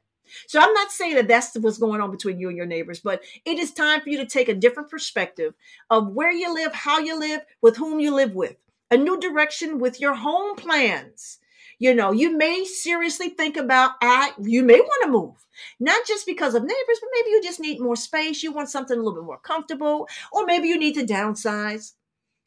So 0.47 0.61
I'm 0.61 0.73
not 0.75 0.93
saying 0.93 1.15
that 1.17 1.29
that's 1.29 1.55
what's 1.57 1.79
going 1.79 2.01
on 2.01 2.11
between 2.11 2.39
you 2.39 2.49
and 2.49 2.57
your 2.57 2.67
neighbors, 2.67 3.01
but 3.01 3.23
it 3.45 3.59
is 3.59 3.73
time 3.73 4.01
for 4.01 4.09
you 4.09 4.19
to 4.19 4.27
take 4.27 4.49
a 4.49 4.55
different 4.55 4.91
perspective 4.91 5.55
of 5.89 6.13
where 6.13 6.33
you 6.33 6.53
live, 6.53 6.73
how 6.73 6.99
you 6.99 7.19
live, 7.19 7.41
with 7.61 7.77
whom 7.77 8.01
you 8.01 8.15
live 8.15 8.35
with, 8.35 8.57
a 8.91 8.97
new 8.97 9.19
direction 9.21 9.79
with 9.79 10.01
your 10.01 10.15
home 10.15 10.57
plans. 10.57 11.39
You 11.79 11.95
know, 11.95 12.13
you 12.13 12.37
may 12.37 12.65
seriously 12.65 13.31
think 13.31 13.57
about 13.57 13.93
I 14.03 14.33
you 14.39 14.63
may 14.63 14.81
want 14.81 15.05
to 15.05 15.11
move. 15.11 15.47
Not 15.79 16.07
just 16.07 16.27
because 16.27 16.55
of 16.55 16.63
neighbors, 16.63 16.99
but 17.01 17.11
maybe 17.15 17.31
you 17.31 17.43
just 17.43 17.61
need 17.61 17.81
more 17.81 17.97
space. 17.97 18.43
You 18.43 18.53
want 18.53 18.69
something 18.69 18.95
a 18.95 19.03
little 19.03 19.15
bit 19.15 19.25
more 19.25 19.39
comfortable, 19.39 20.07
or 20.33 20.45
maybe 20.45 20.69
you 20.69 20.79
need 20.79 20.95
to 20.95 21.07
downsize. 21.07 21.93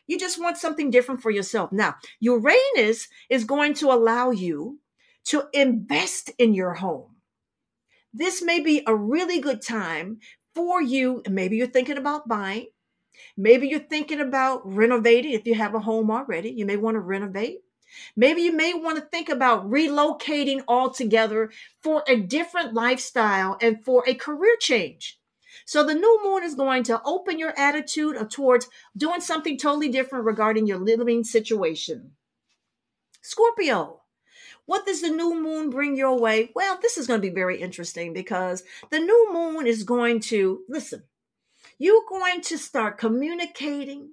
You 0.06 0.20
just 0.20 0.40
want 0.40 0.58
something 0.58 0.92
different 0.92 1.22
for 1.22 1.32
yourself. 1.32 1.72
Now, 1.72 1.96
Uranus 2.20 3.08
is 3.30 3.44
going 3.44 3.74
to 3.76 3.92
allow 3.92 4.32
you 4.32 4.80
to 5.26 5.48
invest 5.54 6.32
in 6.38 6.54
your 6.54 6.74
home 6.74 7.13
this 8.14 8.42
may 8.42 8.60
be 8.60 8.84
a 8.86 8.96
really 8.96 9.40
good 9.40 9.62
time 9.62 10.20
for 10.54 10.82
you. 10.82 11.24
Maybe 11.30 11.58
you're 11.58 11.68
thinking 11.68 11.98
about 11.98 12.28
buying. 12.28 12.68
Maybe 13.36 13.68
you're 13.68 13.80
thinking 13.80 14.20
about 14.20 14.62
renovating. 14.66 15.34
If 15.34 15.48
you 15.48 15.56
have 15.56 15.76
a 15.76 15.80
home 15.80 16.12
already, 16.12 16.52
you 16.52 16.66
may 16.66 16.78
want 16.78 16.96
to 16.96 17.00
renovate. 17.00 17.60
Maybe 18.16 18.42
you 18.42 18.54
may 18.54 18.74
want 18.74 18.98
to 18.98 19.06
think 19.06 19.30
about 19.30 19.70
relocating 19.70 20.64
altogether 20.68 21.52
for 21.82 22.04
a 22.08 22.16
different 22.16 22.74
lifestyle 22.74 23.58
and 23.62 23.84
for 23.84 24.04
a 24.08 24.16
career 24.16 24.56
change. 24.60 25.20
So 25.66 25.84
the 25.84 25.94
new 25.94 26.20
moon 26.24 26.44
is 26.44 26.56
going 26.56 26.84
to 26.84 27.02
open 27.06 27.40
your 27.40 27.58
attitude 27.58 28.30
towards 28.30 28.68
doing 28.98 29.22
something 29.22 29.58
totally 29.58 29.90
different 29.90 30.26
regarding 30.26 30.68
your 30.68 30.80
living 30.80 31.24
situation. 31.24 32.12
Scorpio, 33.22 34.02
what 34.66 34.86
does 34.86 35.02
the 35.02 35.10
new 35.10 35.36
moon 35.42 35.70
bring 35.70 35.96
your 35.96 36.18
way? 36.18 36.52
Well, 36.56 36.80
this 36.82 36.98
is 36.98 37.08
going 37.08 37.22
to 37.22 37.28
be 37.28 37.34
very 37.34 37.62
interesting 37.62 38.14
because 38.14 38.64
the 38.92 39.00
new 39.00 39.34
moon 39.34 39.68
is 39.68 39.84
going 39.84 40.22
to, 40.22 40.62
listen, 40.70 41.04
you're 41.78 42.04
going 42.08 42.42
to 42.42 42.58
start 42.58 42.98
communicating, 42.98 44.12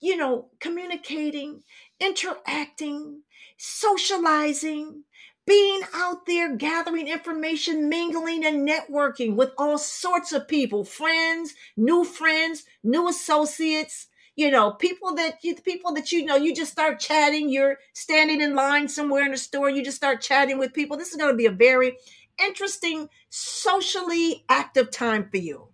you 0.00 0.16
know, 0.16 0.50
communicating, 0.60 1.62
interacting, 1.98 3.22
socializing, 3.56 5.04
being 5.46 5.80
out 5.94 6.26
there 6.26 6.54
gathering 6.56 7.08
information, 7.08 7.88
mingling 7.88 8.44
and 8.44 8.68
networking 8.68 9.34
with 9.34 9.50
all 9.58 9.78
sorts 9.78 10.32
of 10.32 10.46
people, 10.46 10.84
friends, 10.84 11.54
new 11.76 12.04
friends, 12.04 12.64
new 12.84 13.08
associates, 13.08 14.08
you 14.40 14.50
know, 14.50 14.70
people 14.70 15.14
that 15.16 15.44
you 15.44 15.54
people 15.54 15.92
that 15.92 16.12
you 16.12 16.24
know, 16.24 16.34
you 16.34 16.54
just 16.54 16.72
start 16.72 16.98
chatting, 16.98 17.50
you're 17.50 17.76
standing 17.92 18.40
in 18.40 18.54
line 18.54 18.88
somewhere 18.88 19.26
in 19.26 19.34
a 19.34 19.36
store, 19.36 19.68
you 19.68 19.84
just 19.84 19.98
start 19.98 20.22
chatting 20.22 20.56
with 20.56 20.72
people. 20.72 20.96
This 20.96 21.10
is 21.10 21.16
going 21.16 21.30
to 21.30 21.36
be 21.36 21.44
a 21.44 21.50
very 21.50 21.98
interesting, 22.42 23.10
socially 23.28 24.46
active 24.48 24.90
time 24.90 25.28
for 25.30 25.36
you. 25.36 25.68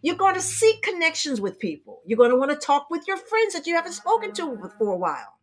You're 0.00 0.16
going 0.16 0.34
to 0.34 0.40
seek 0.40 0.80
connections 0.80 1.42
with 1.42 1.58
people. 1.58 2.00
You're 2.06 2.16
going 2.16 2.30
to 2.30 2.38
want 2.38 2.52
to 2.52 2.56
talk 2.56 2.88
with 2.88 3.06
your 3.06 3.18
friends 3.18 3.52
that 3.52 3.66
you 3.66 3.74
haven't 3.74 3.92
spoken 3.92 4.32
to 4.32 4.70
for 4.78 4.94
a 4.94 4.96
while. 4.96 5.38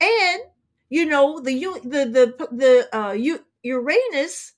And 0.00 0.42
you 0.88 1.04
know 1.04 1.40
the 1.40 1.52
you 1.52 1.80
the 1.80 2.04
the 2.04 2.48
the 2.52 2.96
uh 2.96 3.12
you 3.12 3.44
Uranus 3.64 4.52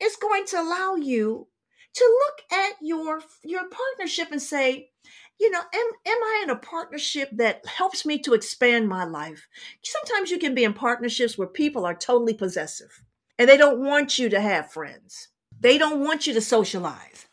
is 0.00 0.16
going 0.16 0.46
to 0.46 0.60
allow 0.60 0.94
you 0.94 1.46
to 1.94 2.20
look 2.24 2.58
at 2.58 2.72
your 2.80 3.22
your 3.42 3.64
partnership 3.68 4.28
and 4.30 4.40
say, 4.40 4.92
you 5.40 5.50
know, 5.50 5.60
am, 5.60 5.90
am 6.06 6.22
I 6.22 6.40
in 6.44 6.50
a 6.50 6.56
partnership 6.56 7.28
that 7.32 7.66
helps 7.66 8.06
me 8.06 8.18
to 8.20 8.34
expand 8.34 8.88
my 8.88 9.04
life? 9.04 9.48
Sometimes 9.82 10.30
you 10.30 10.38
can 10.38 10.54
be 10.54 10.64
in 10.64 10.72
partnerships 10.72 11.36
where 11.36 11.48
people 11.48 11.84
are 11.84 11.94
totally 11.94 12.34
possessive 12.34 13.02
and 13.38 13.48
they 13.48 13.56
don't 13.56 13.80
want 13.80 14.18
you 14.18 14.28
to 14.28 14.40
have 14.40 14.70
friends. 14.70 15.28
They 15.58 15.78
don't 15.78 16.00
want 16.00 16.26
you 16.26 16.34
to 16.34 16.40
socialize. 16.40 17.26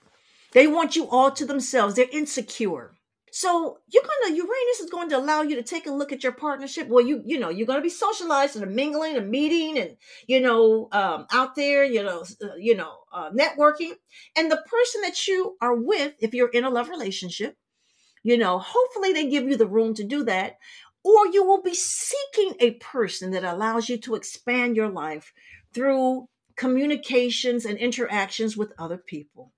They 0.53 0.67
want 0.67 0.95
you 0.95 1.07
all 1.07 1.31
to 1.31 1.45
themselves. 1.45 1.95
They're 1.95 2.07
insecure. 2.11 2.95
So 3.31 3.77
you're 3.87 4.03
gonna 4.03 4.35
Uranus 4.35 4.79
is 4.81 4.89
going 4.89 5.09
to 5.09 5.17
allow 5.17 5.41
you 5.43 5.55
to 5.55 5.63
take 5.63 5.85
a 5.85 5.91
look 5.91 6.11
at 6.11 6.23
your 6.23 6.31
partnership. 6.31 6.87
Well, 6.87 7.05
you 7.05 7.21
you 7.25 7.39
know 7.39 7.49
you're 7.49 7.67
going 7.67 7.79
to 7.79 7.83
be 7.83 7.89
socialized 7.89 8.55
and 8.55 8.75
mingling, 8.75 9.17
and 9.17 9.29
meeting, 9.29 9.77
and 9.77 9.97
you 10.27 10.41
know 10.41 10.87
um, 10.91 11.27
out 11.31 11.55
there, 11.55 11.83
you 11.83 12.03
know 12.03 12.23
uh, 12.43 12.55
you 12.57 12.75
know 12.75 12.91
uh, 13.13 13.29
networking. 13.31 13.93
And 14.35 14.51
the 14.51 14.63
person 14.67 15.01
that 15.01 15.27
you 15.27 15.57
are 15.61 15.75
with, 15.75 16.13
if 16.19 16.33
you're 16.33 16.49
in 16.49 16.63
a 16.63 16.69
love 16.69 16.89
relationship, 16.89 17.55
you 18.23 18.37
know, 18.37 18.59
hopefully 18.59 19.13
they 19.13 19.29
give 19.29 19.45
you 19.45 19.57
the 19.57 19.67
room 19.67 19.93
to 19.95 20.03
do 20.03 20.23
that, 20.25 20.57
or 21.03 21.27
you 21.27 21.43
will 21.43 21.61
be 21.61 21.73
seeking 21.73 22.55
a 22.59 22.71
person 22.71 23.31
that 23.31 23.43
allows 23.43 23.89
you 23.89 23.97
to 23.97 24.15
expand 24.15 24.75
your 24.75 24.89
life 24.89 25.33
through 25.73 26.27
communications 26.55 27.65
and 27.65 27.77
interactions 27.77 28.57
with 28.57 28.73
other 28.77 28.97
people. 28.97 29.53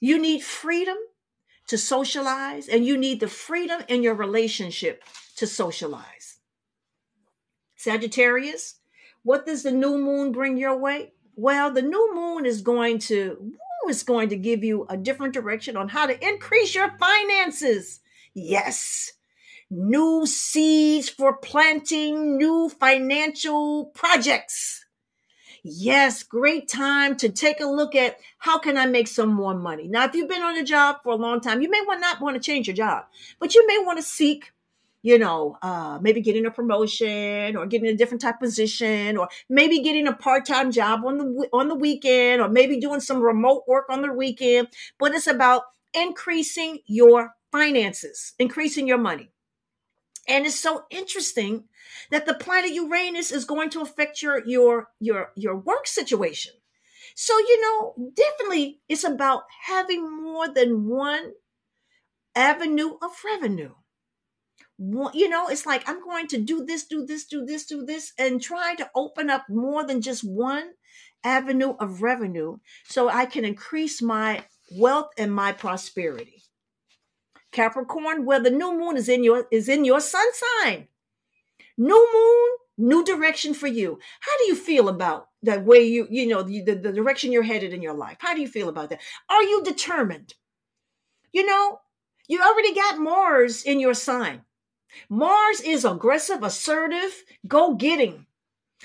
You 0.00 0.18
need 0.18 0.42
freedom 0.42 0.96
to 1.66 1.76
socialize, 1.76 2.68
and 2.68 2.84
you 2.86 2.96
need 2.96 3.20
the 3.20 3.28
freedom 3.28 3.82
in 3.86 4.02
your 4.02 4.14
relationship 4.14 5.04
to 5.36 5.46
socialize. 5.46 6.38
Sagittarius, 7.76 8.80
what 9.22 9.46
does 9.46 9.62
the 9.62 9.72
new 9.72 9.98
moon 9.98 10.32
bring 10.32 10.56
your 10.56 10.76
way? 10.76 11.12
Well, 11.36 11.70
the 11.70 11.82
new 11.82 12.14
moon 12.14 12.44
is 12.44 12.60
going 12.62 12.98
to 13.00 13.52
is 13.88 14.02
going 14.02 14.28
to 14.28 14.36
give 14.36 14.62
you 14.62 14.86
a 14.88 14.96
different 14.96 15.34
direction 15.34 15.76
on 15.76 15.88
how 15.88 16.06
to 16.06 16.26
increase 16.26 16.74
your 16.74 16.90
finances. 16.98 18.00
Yes. 18.34 19.12
New 19.70 20.26
seeds 20.26 21.08
for 21.08 21.36
planting 21.36 22.36
new 22.36 22.68
financial 22.68 23.86
projects. 23.86 24.84
Yes, 25.62 26.22
great 26.22 26.68
time 26.68 27.16
to 27.16 27.28
take 27.28 27.60
a 27.60 27.66
look 27.66 27.94
at 27.94 28.18
how 28.38 28.58
can 28.58 28.78
I 28.78 28.86
make 28.86 29.08
some 29.08 29.28
more 29.28 29.54
money. 29.54 29.88
Now, 29.88 30.04
if 30.06 30.14
you've 30.14 30.28
been 30.28 30.42
on 30.42 30.56
a 30.56 30.64
job 30.64 30.96
for 31.02 31.12
a 31.12 31.16
long 31.16 31.40
time, 31.40 31.60
you 31.60 31.70
may 31.70 31.82
not 31.86 32.20
want 32.20 32.34
to 32.34 32.40
change 32.40 32.66
your 32.66 32.76
job, 32.76 33.04
but 33.38 33.54
you 33.54 33.66
may 33.66 33.78
want 33.84 33.98
to 33.98 34.02
seek 34.02 34.52
you 35.02 35.18
know, 35.18 35.56
uh, 35.62 35.98
maybe 36.02 36.20
getting 36.20 36.46
a 36.46 36.50
promotion 36.50 37.56
or 37.56 37.66
getting 37.66 37.88
a 37.88 37.96
different 37.96 38.20
type 38.20 38.38
position, 38.40 39.16
or 39.16 39.28
maybe 39.48 39.80
getting 39.80 40.06
a 40.06 40.12
part-time 40.14 40.70
job 40.72 41.00
on 41.04 41.18
the 41.18 41.48
on 41.52 41.68
the 41.68 41.74
weekend, 41.74 42.40
or 42.42 42.48
maybe 42.48 42.78
doing 42.78 43.00
some 43.00 43.20
remote 43.20 43.64
work 43.66 43.86
on 43.90 44.02
the 44.02 44.12
weekend. 44.12 44.68
But 44.98 45.14
it's 45.14 45.26
about 45.26 45.62
increasing 45.94 46.80
your 46.86 47.34
finances, 47.52 48.34
increasing 48.38 48.86
your 48.86 48.98
money. 48.98 49.30
And 50.28 50.46
it's 50.46 50.58
so 50.60 50.84
interesting 50.90 51.64
that 52.10 52.26
the 52.26 52.34
planet 52.34 52.72
Uranus 52.72 53.32
is 53.32 53.44
going 53.44 53.70
to 53.70 53.80
affect 53.80 54.22
your 54.22 54.42
your 54.46 54.88
your 55.00 55.32
your 55.36 55.56
work 55.56 55.86
situation. 55.86 56.52
So 57.16 57.38
you 57.38 57.60
know, 57.62 58.12
definitely 58.14 58.80
it's 58.88 59.04
about 59.04 59.44
having 59.66 60.22
more 60.22 60.48
than 60.48 60.86
one 60.88 61.32
avenue 62.34 62.98
of 63.00 63.12
revenue. 63.24 63.74
You 64.82 65.28
know, 65.28 65.48
it's 65.48 65.66
like 65.66 65.86
I'm 65.86 66.02
going 66.02 66.26
to 66.28 66.38
do 66.38 66.64
this, 66.64 66.86
do 66.86 67.04
this, 67.04 67.26
do 67.26 67.44
this, 67.44 67.66
do 67.66 67.84
this, 67.84 68.14
and 68.18 68.40
try 68.40 68.74
to 68.76 68.90
open 68.94 69.28
up 69.28 69.44
more 69.50 69.84
than 69.84 70.00
just 70.00 70.24
one 70.24 70.70
avenue 71.22 71.74
of 71.78 72.00
revenue 72.00 72.56
so 72.84 73.10
I 73.10 73.26
can 73.26 73.44
increase 73.44 74.00
my 74.00 74.42
wealth 74.72 75.10
and 75.18 75.34
my 75.34 75.52
prosperity. 75.52 76.44
Capricorn, 77.52 78.24
where 78.24 78.40
the 78.40 78.50
new 78.50 78.78
moon 78.78 78.96
is 78.96 79.10
in 79.10 79.22
your 79.22 79.46
is 79.50 79.68
in 79.68 79.84
your 79.84 80.00
sun 80.00 80.26
sign. 80.32 80.88
New 81.76 82.08
moon, 82.14 82.88
new 82.88 83.04
direction 83.04 83.52
for 83.52 83.66
you. 83.66 83.98
How 84.20 84.38
do 84.38 84.44
you 84.46 84.54
feel 84.54 84.88
about 84.88 85.28
that 85.42 85.66
way 85.66 85.82
you 85.84 86.06
you 86.10 86.26
know 86.26 86.42
the, 86.42 86.62
the, 86.62 86.74
the 86.76 86.92
direction 86.92 87.32
you're 87.32 87.42
headed 87.42 87.74
in 87.74 87.82
your 87.82 87.92
life? 87.94 88.16
How 88.20 88.34
do 88.34 88.40
you 88.40 88.48
feel 88.48 88.70
about 88.70 88.88
that? 88.90 89.00
Are 89.28 89.42
you 89.42 89.62
determined? 89.62 90.32
You 91.32 91.44
know, 91.44 91.80
you 92.28 92.40
already 92.40 92.74
got 92.74 92.98
Mars 92.98 93.62
in 93.62 93.78
your 93.78 93.94
sign. 93.94 94.42
Mars 95.08 95.60
is 95.60 95.84
aggressive, 95.84 96.42
assertive, 96.42 97.24
go 97.46 97.74
getting. 97.74 98.26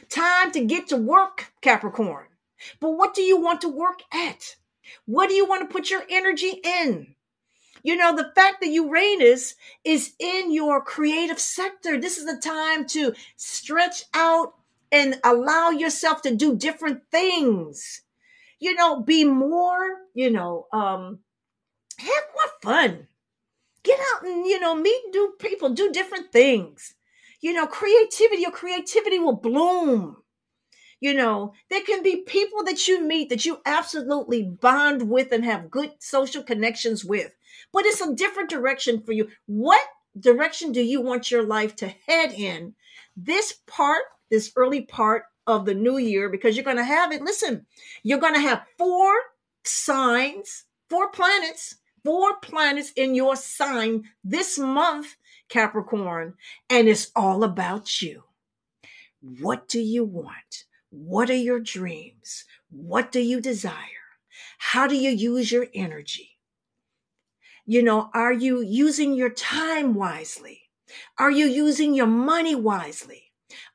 Time 0.10 0.52
to 0.52 0.64
get 0.64 0.88
to 0.90 0.98
work, 0.98 1.54
Capricorn. 1.62 2.28
But 2.80 2.92
what 2.92 3.14
do 3.14 3.22
you 3.22 3.40
want 3.40 3.62
to 3.62 3.70
work 3.70 4.02
at? 4.14 4.56
What 5.06 5.30
do 5.30 5.36
you 5.36 5.46
want 5.46 5.62
to 5.62 5.74
put 5.74 5.90
your 5.90 6.04
energy 6.10 6.60
in? 6.64 7.16
You 7.84 7.96
know, 7.96 8.16
the 8.16 8.32
fact 8.36 8.62
that 8.62 8.70
Uranus 8.70 9.56
is 9.84 10.14
in 10.20 10.52
your 10.52 10.82
creative 10.82 11.40
sector, 11.40 12.00
this 12.00 12.18
is 12.18 12.26
the 12.26 12.42
time 12.42 12.88
to 12.88 13.14
stretch 13.36 14.04
out 14.14 14.56
and 14.92 15.20
allow 15.24 15.70
yourself 15.70 16.22
to 16.24 16.36
do 16.36 16.56
different 16.56 17.02
things. 17.12 18.02
You 18.60 18.74
know, 18.74 19.02
be 19.02 19.24
more, 19.24 19.86
you 20.14 20.32
know, 20.32 20.68
um, 20.72 21.20
have 21.98 22.24
more 22.34 22.52
fun. 22.62 23.08
Get 23.86 24.00
out 24.14 24.26
and, 24.26 24.46
you 24.46 24.60
know, 24.60 24.76
meet 24.76 25.02
new 25.14 25.34
people, 25.40 25.70
do 25.70 25.92
different 25.92 26.32
things. 26.32 26.94
You 27.42 27.54
know, 27.54 27.68
creativity, 27.68 28.42
your 28.42 28.52
creativity 28.52 29.20
will 29.20 29.36
bloom. 29.36 30.18
You 31.00 31.14
know, 31.14 31.54
there 31.70 31.82
can 31.82 32.04
be 32.04 32.24
people 32.24 32.64
that 32.64 32.88
you 32.88 33.02
meet 33.02 33.30
that 33.30 33.46
you 33.46 33.62
absolutely 33.66 34.44
bond 34.44 35.10
with 35.10 35.32
and 35.32 35.46
have 35.46 35.70
good 35.70 35.92
social 36.00 36.42
connections 36.42 37.06
with 37.06 37.32
but 37.72 37.86
it's 37.86 38.02
a 38.02 38.14
different 38.14 38.50
direction 38.50 39.02
for 39.02 39.12
you. 39.12 39.28
What 39.48 39.82
direction 40.20 40.72
do 40.72 40.82
you 40.82 41.02
want 41.02 41.32
your 41.32 41.44
life 41.44 41.76
to 41.78 41.94
head 42.08 42.32
in 42.34 42.74
this 43.18 43.60
part, 43.68 44.04
this 44.32 44.52
early 44.56 44.82
part 44.84 45.24
of 45.48 45.66
the 45.66 45.74
new 45.74 45.98
year? 45.98 46.30
Because 46.30 46.56
you're 46.56 46.66
going 46.66 46.78
to 46.78 46.84
have 46.84 47.12
it. 47.12 47.22
Listen, 47.22 47.66
you're 48.04 48.20
going 48.20 48.34
to 48.34 48.40
have 48.40 48.66
four 48.78 49.14
signs, 49.64 50.66
four 50.90 51.10
planets, 51.12 51.76
four 52.06 52.38
planets 52.38 52.92
in 52.96 53.16
your 53.16 53.36
sign 53.36 54.04
this 54.24 54.60
month, 54.60 55.16
Capricorn, 55.50 56.36
and 56.70 56.88
it's 56.88 57.12
all 57.16 57.44
about 57.44 58.02
you. 58.02 58.24
What 59.42 59.68
do 59.68 59.82
you 59.82 60.06
want? 60.06 60.66
What 60.92 61.32
are 61.32 61.36
your 61.36 61.60
dreams? 61.60 62.46
What 62.70 63.12
do 63.12 63.20
you 63.20 63.42
desire? 63.42 63.74
How 64.60 64.86
do 64.86 64.96
you 64.96 65.10
use 65.10 65.52
your 65.52 65.66
energy? 65.74 66.38
You 67.66 67.82
know, 67.82 68.12
are 68.14 68.34
you 68.34 68.62
using 68.62 69.16
your 69.16 69.32
time 69.32 69.96
wisely? 69.96 70.62
Are 71.18 71.32
you 71.32 71.48
using 71.48 71.96
your 71.96 72.08
money 72.08 72.54
wisely? 72.54 73.24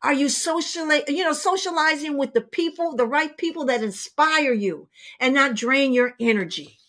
Are 0.02 0.12
you 0.12 0.28
socially, 0.28 1.02
you 1.08 1.24
know, 1.24 1.32
socializing 1.32 2.16
with 2.16 2.32
the 2.32 2.40
people, 2.40 2.94
the 2.94 3.06
right 3.06 3.36
people 3.36 3.64
that 3.66 3.82
inspire 3.82 4.52
you 4.52 4.88
and 5.18 5.34
not 5.34 5.56
drain 5.56 5.92
your 5.92 6.14
energy? 6.20 6.79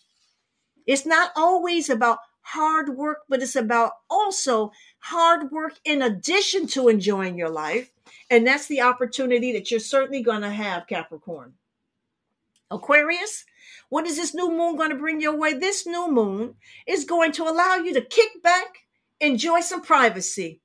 It's 0.87 1.05
not 1.05 1.31
always 1.35 1.89
about 1.89 2.19
hard 2.41 2.95
work, 2.95 3.19
but 3.29 3.41
it's 3.41 3.55
about 3.55 3.93
also 4.09 4.71
hard 4.99 5.51
work 5.51 5.73
in 5.85 6.01
addition 6.01 6.67
to 6.67 6.89
enjoying 6.89 7.37
your 7.37 7.49
life. 7.49 7.91
And 8.29 8.45
that's 8.45 8.67
the 8.67 8.81
opportunity 8.81 9.51
that 9.53 9.71
you're 9.71 9.79
certainly 9.79 10.23
going 10.23 10.41
to 10.41 10.49
have, 10.49 10.87
Capricorn. 10.87 11.53
Aquarius, 12.71 13.45
what 13.89 14.07
is 14.07 14.15
this 14.15 14.33
new 14.33 14.49
moon 14.49 14.77
going 14.77 14.89
to 14.89 14.95
bring 14.95 15.19
your 15.19 15.35
way? 15.35 15.53
This 15.53 15.85
new 15.85 16.09
moon 16.09 16.55
is 16.87 17.03
going 17.03 17.33
to 17.33 17.43
allow 17.43 17.75
you 17.75 17.93
to 17.93 18.01
kick 18.01 18.41
back, 18.41 18.85
enjoy 19.19 19.59
some 19.59 19.81
privacy. 19.81 20.61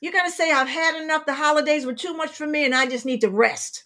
You're 0.00 0.12
going 0.12 0.24
to 0.24 0.34
say, 0.34 0.50
I've 0.50 0.68
had 0.68 1.02
enough. 1.02 1.26
The 1.26 1.34
holidays 1.34 1.84
were 1.84 1.92
too 1.92 2.14
much 2.14 2.30
for 2.30 2.46
me, 2.46 2.64
and 2.64 2.74
I 2.74 2.86
just 2.86 3.04
need 3.04 3.20
to 3.20 3.30
rest. 3.30 3.84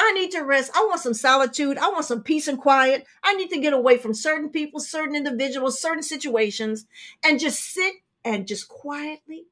I 0.00 0.12
need 0.12 0.30
to 0.30 0.42
rest. 0.42 0.70
I 0.76 0.86
want 0.88 1.00
some 1.00 1.12
solitude. 1.12 1.76
I 1.76 1.88
want 1.88 2.04
some 2.04 2.22
peace 2.22 2.46
and 2.46 2.56
quiet. 2.56 3.04
I 3.24 3.34
need 3.34 3.50
to 3.50 3.58
get 3.58 3.72
away 3.72 3.98
from 3.98 4.14
certain 4.14 4.48
people, 4.48 4.78
certain 4.78 5.16
individuals, 5.16 5.80
certain 5.80 6.04
situations, 6.04 6.86
and 7.24 7.40
just 7.40 7.58
sit 7.58 7.94
and 8.24 8.46
just 8.46 8.68
quietly 8.68 9.46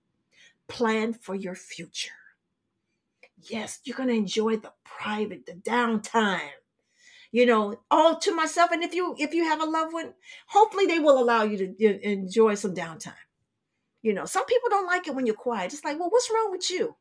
plan 0.69 1.15
for 1.15 1.35
your 1.35 1.57
future. 1.57 2.13
Yes, 3.43 3.81
you're 3.83 3.97
going 3.97 4.09
to 4.09 4.15
enjoy 4.15 4.59
the 4.59 4.73
private, 4.85 5.47
the 5.47 5.55
downtime 5.55 6.51
you 7.33 7.45
know 7.45 7.81
all 7.91 8.17
to 8.19 8.35
myself 8.35 8.71
and 8.71 8.85
if 8.85 8.95
you 8.95 9.17
if 9.19 9.35
you 9.35 9.43
have 9.45 9.61
a 9.61 9.65
loved 9.65 9.93
one 9.93 10.15
hopefully 10.47 10.87
they 10.87 11.01
will 11.01 11.19
allow 11.19 11.43
you 11.43 11.59
to 11.59 12.09
enjoy 12.09 12.55
some 12.55 12.73
downtime 12.73 13.13
you 14.01 14.15
know 14.15 14.25
some 14.25 14.47
people 14.47 14.71
don't 14.71 14.87
like 14.87 15.09
it 15.09 15.15
when 15.15 15.27
you're 15.27 15.35
quiet 15.35 15.73
it's 15.73 15.85
like 15.85 15.99
well 15.99 16.09
what's 16.09 16.31
wrong 16.33 16.53
with 16.53 16.71
you 16.71 16.97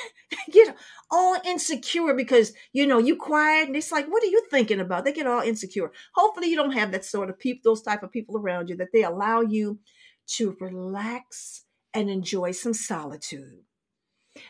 get 0.50 0.76
all 1.10 1.36
insecure 1.44 2.14
because 2.14 2.52
you 2.72 2.86
know 2.86 2.98
you 2.98 3.16
quiet 3.16 3.66
and 3.66 3.76
it's 3.76 3.92
like 3.92 4.06
what 4.06 4.22
are 4.22 4.26
you 4.26 4.42
thinking 4.50 4.80
about 4.80 5.04
they 5.04 5.12
get 5.12 5.26
all 5.26 5.42
insecure 5.42 5.92
hopefully 6.14 6.48
you 6.48 6.56
don't 6.56 6.72
have 6.72 6.92
that 6.92 7.04
sort 7.04 7.30
of 7.30 7.38
people 7.38 7.70
those 7.70 7.82
type 7.82 8.02
of 8.02 8.12
people 8.12 8.36
around 8.36 8.68
you 8.68 8.76
that 8.76 8.92
they 8.92 9.02
allow 9.02 9.40
you 9.40 9.78
to 10.26 10.56
relax 10.60 11.64
and 11.94 12.08
enjoy 12.08 12.50
some 12.50 12.74
solitude 12.74 13.60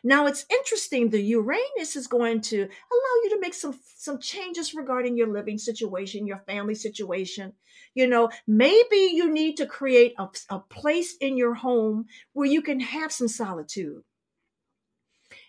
now 0.05 0.27
it's 0.27 0.47
interesting 0.49 1.09
the 1.09 1.21
Uranus 1.21 1.97
is 1.97 2.07
going 2.07 2.41
to 2.43 2.59
allow 2.59 3.15
you 3.25 3.31
to 3.31 3.41
make 3.41 3.55
some 3.55 3.79
some 3.97 4.19
changes 4.19 4.75
regarding 4.75 5.17
your 5.17 5.29
living 5.29 5.59
situation, 5.59 6.27
your 6.27 6.43
family 6.47 6.75
situation. 6.75 7.53
You 7.95 8.07
know, 8.07 8.31
maybe 8.47 8.97
you 9.13 9.33
need 9.33 9.57
to 9.59 9.67
create 9.67 10.15
a, 10.19 10.29
a 10.51 10.61
place 10.61 11.17
in 11.21 11.37
your 11.37 11.55
home 11.55 12.07
where 12.33 12.49
you 12.49 12.63
can 12.63 12.81
have 12.81 13.13
some 13.13 13.29
solitude. 13.29 14.03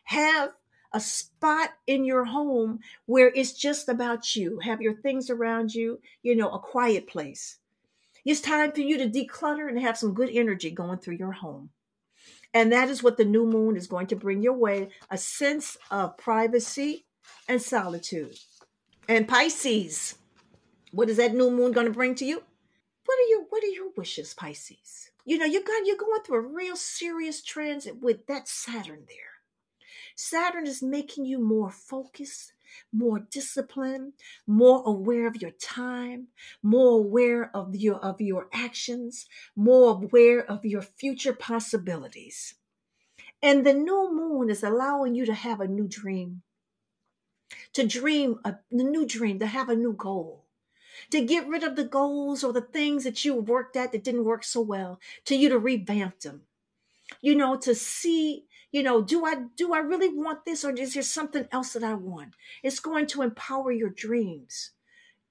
Have 0.04 0.52
a 0.94 1.00
spot 1.00 1.72
in 1.88 2.06
your 2.06 2.26
home 2.26 2.80
where 3.06 3.32
it's 3.34 3.54
just 3.54 3.90
about 3.90 4.36
you. 4.36 4.60
Have 4.60 4.82
your 4.82 4.94
things 4.94 5.30
around 5.30 5.74
you, 5.74 6.00
you 6.22 6.36
know, 6.36 6.50
a 6.52 6.60
quiet 6.60 7.08
place. 7.08 7.58
It's 8.26 8.40
time 8.40 8.72
for 8.72 8.82
you 8.82 8.98
to 9.00 9.10
declutter 9.10 9.68
and 9.68 9.80
have 9.80 9.98
some 9.98 10.14
good 10.14 10.30
energy 10.32 10.72
going 10.72 11.00
through 11.00 11.16
your 11.16 11.34
home. 11.34 11.72
And 12.54 12.72
that 12.72 12.90
is 12.90 13.02
what 13.02 13.18
the 13.18 13.26
new 13.26 13.46
moon 13.46 13.76
is 13.76 13.88
going 13.88 14.08
to 14.08 14.16
bring 14.16 14.42
your 14.42 14.54
way 14.54 14.90
a 15.10 15.18
sense 15.18 15.78
of 15.90 16.18
privacy 16.18 17.06
and 17.50 17.62
solitude. 17.62 18.38
And 19.10 19.28
Pisces, 19.28 20.16
what 20.92 21.10
is 21.10 21.18
that 21.18 21.34
new 21.34 21.50
moon 21.50 21.72
going 21.72 21.88
to 21.88 21.94
bring 21.94 22.16
to 22.16 22.26
you? 22.26 22.44
What 23.06 23.20
are 23.20 23.30
your 23.30 23.42
what 23.50 23.64
are 23.64 23.68
your 23.68 23.90
wishes, 23.98 24.34
Pisces? 24.34 25.10
You 25.26 25.38
know, 25.38 25.46
you're 25.46 25.64
going 25.64 25.86
you're 25.86 25.98
going 25.98 26.22
through 26.22 26.38
a 26.38 26.54
real 26.54 26.76
serious 26.76 27.42
transit 27.42 28.02
with 28.02 28.28
that 28.28 28.48
Saturn 28.48 29.04
there. 29.08 29.33
Saturn 30.16 30.68
is 30.68 30.84
making 30.84 31.26
you 31.26 31.40
more 31.40 31.70
focused, 31.70 32.54
more 32.92 33.20
disciplined, 33.20 34.14
more 34.48 34.84
aware 34.86 35.28
of 35.28 35.42
your 35.42 35.52
time, 35.52 36.28
more 36.62 37.00
aware 37.00 37.56
of 37.56 37.76
your 37.76 37.98
of 37.98 38.22
your 38.22 38.48
actions, 38.54 39.28
more 39.56 39.92
aware 39.92 40.44
of 40.50 40.66
your 40.66 40.82
future 40.82 41.34
possibilities. 41.34 42.56
And 43.42 43.66
the 43.66 43.74
new 43.74 44.14
moon 44.14 44.50
is 44.50 44.64
allowing 44.64 45.16
you 45.16 45.26
to 45.26 45.34
have 45.34 45.60
a 45.60 45.68
new 45.68 45.88
dream. 45.88 46.44
To 47.74 47.86
dream 47.86 48.40
a, 48.46 48.56
new 48.72 49.06
dream, 49.06 49.40
to 49.40 49.48
have 49.48 49.70
a 49.70 49.76
new 49.76 49.94
goal 49.94 50.44
to 51.10 51.26
get 51.26 51.48
rid 51.48 51.64
of 51.64 51.76
the 51.76 51.84
goals 51.84 52.44
or 52.44 52.54
the 52.54 52.62
things 52.62 53.04
that 53.04 53.26
you 53.26 53.36
worked 53.36 53.76
at 53.76 53.92
that 53.92 54.04
didn't 54.04 54.26
work 54.26 54.44
so 54.44 54.62
well, 54.62 55.00
to 55.26 55.36
you 55.36 55.50
to 55.50 55.58
revamp 55.58 56.20
them. 56.22 56.44
You 57.22 57.36
know, 57.36 57.56
to 57.58 57.76
see 57.76 58.46
you 58.74 58.82
know 58.82 59.02
do 59.02 59.24
i 59.24 59.36
do 59.56 59.72
i 59.72 59.78
really 59.78 60.10
want 60.10 60.44
this 60.44 60.66
or 60.66 60.72
is 60.72 60.96
there 60.96 61.04
something 61.04 61.48
else 61.52 61.74
that 61.74 61.84
i 61.84 61.94
want? 61.94 62.34
It's 62.64 62.80
going 62.82 63.08
to 63.08 63.22
empower 63.22 63.72
your 63.72 63.90
dreams. 63.90 64.72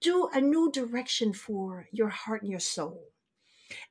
Do 0.00 0.30
a 0.32 0.40
new 0.40 0.70
direction 0.72 1.32
for 1.32 1.88
your 1.92 2.08
heart 2.08 2.42
and 2.42 2.50
your 2.50 2.60
soul. 2.60 3.08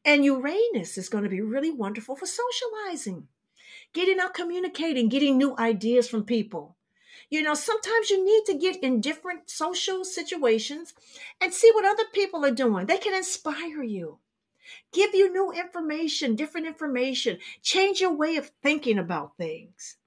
And 0.03 0.25
uranus 0.25 0.97
is 0.97 1.09
going 1.09 1.25
to 1.25 1.29
be 1.29 1.41
really 1.41 1.69
wonderful 1.69 2.15
for 2.15 2.25
socializing 2.25 3.27
getting 3.93 4.19
out 4.19 4.33
communicating 4.33 5.09
getting 5.09 5.37
new 5.37 5.55
ideas 5.57 6.07
from 6.07 6.23
people. 6.23 6.77
You 7.29 7.41
know 7.41 7.53
sometimes 7.53 8.09
you 8.09 8.23
need 8.23 8.45
to 8.45 8.57
get 8.57 8.81
in 8.81 9.01
different 9.01 9.49
social 9.49 10.05
situations 10.05 10.93
and 11.41 11.53
see 11.53 11.71
what 11.73 11.85
other 11.85 12.05
people 12.13 12.45
are 12.45 12.51
doing. 12.51 12.85
They 12.85 12.97
can 12.97 13.13
inspire 13.13 13.83
you 13.83 14.19
give 14.93 15.13
you 15.13 15.32
new 15.32 15.52
information, 15.52 16.36
different 16.36 16.67
information, 16.67 17.38
change 17.62 18.02
your 18.02 18.13
way 18.13 18.38
of 18.38 18.52
thinking 18.62 18.97
about 19.00 19.38
things. 19.38 19.97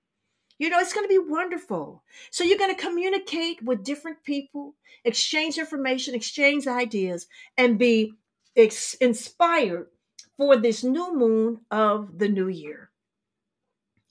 You 0.59 0.71
know, 0.71 0.79
it's 0.79 0.93
going 0.93 1.05
to 1.05 1.09
be 1.09 1.19
wonderful. 1.19 2.03
So 2.31 2.45
you're 2.45 2.59
going 2.59 2.75
to 2.75 2.81
communicate 2.81 3.62
with 3.62 3.85
different 3.85 4.23
people, 4.23 4.75
exchange 5.05 5.59
information, 5.59 6.14
exchange 6.14 6.67
ideas, 6.67 7.27
and 7.57 7.79
be 7.79 8.14
ex- 8.57 8.95
inspired 8.95 9.88
for 10.37 10.57
this 10.57 10.85
new 10.85 11.14
moon 11.14 11.61
of 11.71 12.19
the 12.19 12.29
new 12.29 12.49
year. 12.49 12.90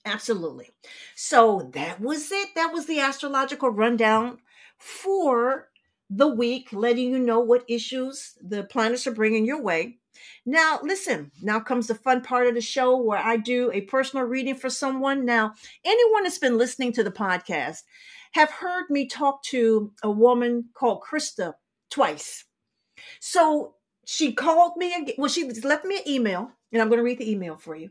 Absolutely. 0.04 0.70
So 1.14 1.70
that 1.72 2.00
was 2.00 2.30
it. 2.30 2.54
That 2.54 2.72
was 2.72 2.86
the 2.86 3.00
astrological 3.00 3.70
rundown 3.70 4.38
for 4.78 5.70
the 6.10 6.28
week, 6.28 6.68
letting 6.72 7.10
you 7.10 7.18
know 7.18 7.40
what 7.40 7.64
issues 7.68 8.36
the 8.40 8.64
planets 8.64 9.06
are 9.06 9.14
bringing 9.14 9.46
your 9.46 9.62
way. 9.62 9.98
Now, 10.46 10.80
listen, 10.82 11.30
now 11.42 11.60
comes 11.60 11.86
the 11.86 11.94
fun 11.94 12.22
part 12.22 12.46
of 12.46 12.54
the 12.54 12.60
show 12.60 12.96
where 12.96 13.18
I 13.18 13.36
do 13.36 13.70
a 13.72 13.82
personal 13.82 14.26
reading 14.26 14.54
for 14.54 14.70
someone. 14.70 15.24
Now, 15.24 15.54
anyone 15.84 16.24
that's 16.24 16.38
been 16.38 16.58
listening 16.58 16.92
to 16.92 17.04
the 17.04 17.10
podcast 17.10 17.82
have 18.32 18.50
heard 18.50 18.90
me 18.90 19.06
talk 19.06 19.42
to 19.44 19.92
a 20.02 20.10
woman 20.10 20.66
called 20.74 21.02
Krista 21.02 21.54
twice. 21.90 22.44
So 23.20 23.74
she 24.06 24.32
called 24.32 24.76
me 24.76 24.94
again. 24.94 25.14
Well, 25.18 25.30
she 25.30 25.48
left 25.62 25.84
me 25.84 25.98
an 25.98 26.08
email, 26.08 26.50
and 26.72 26.82
I'm 26.82 26.88
going 26.88 26.98
to 26.98 27.04
read 27.04 27.18
the 27.18 27.30
email 27.30 27.56
for 27.56 27.76
you. 27.76 27.90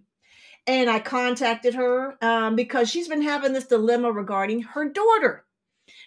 And 0.67 0.89
I 0.89 0.99
contacted 0.99 1.73
her 1.75 2.17
um, 2.23 2.55
because 2.55 2.89
she's 2.89 3.07
been 3.07 3.21
having 3.21 3.53
this 3.53 3.67
dilemma 3.67 4.11
regarding 4.11 4.61
her 4.61 4.87
daughter. 4.87 5.45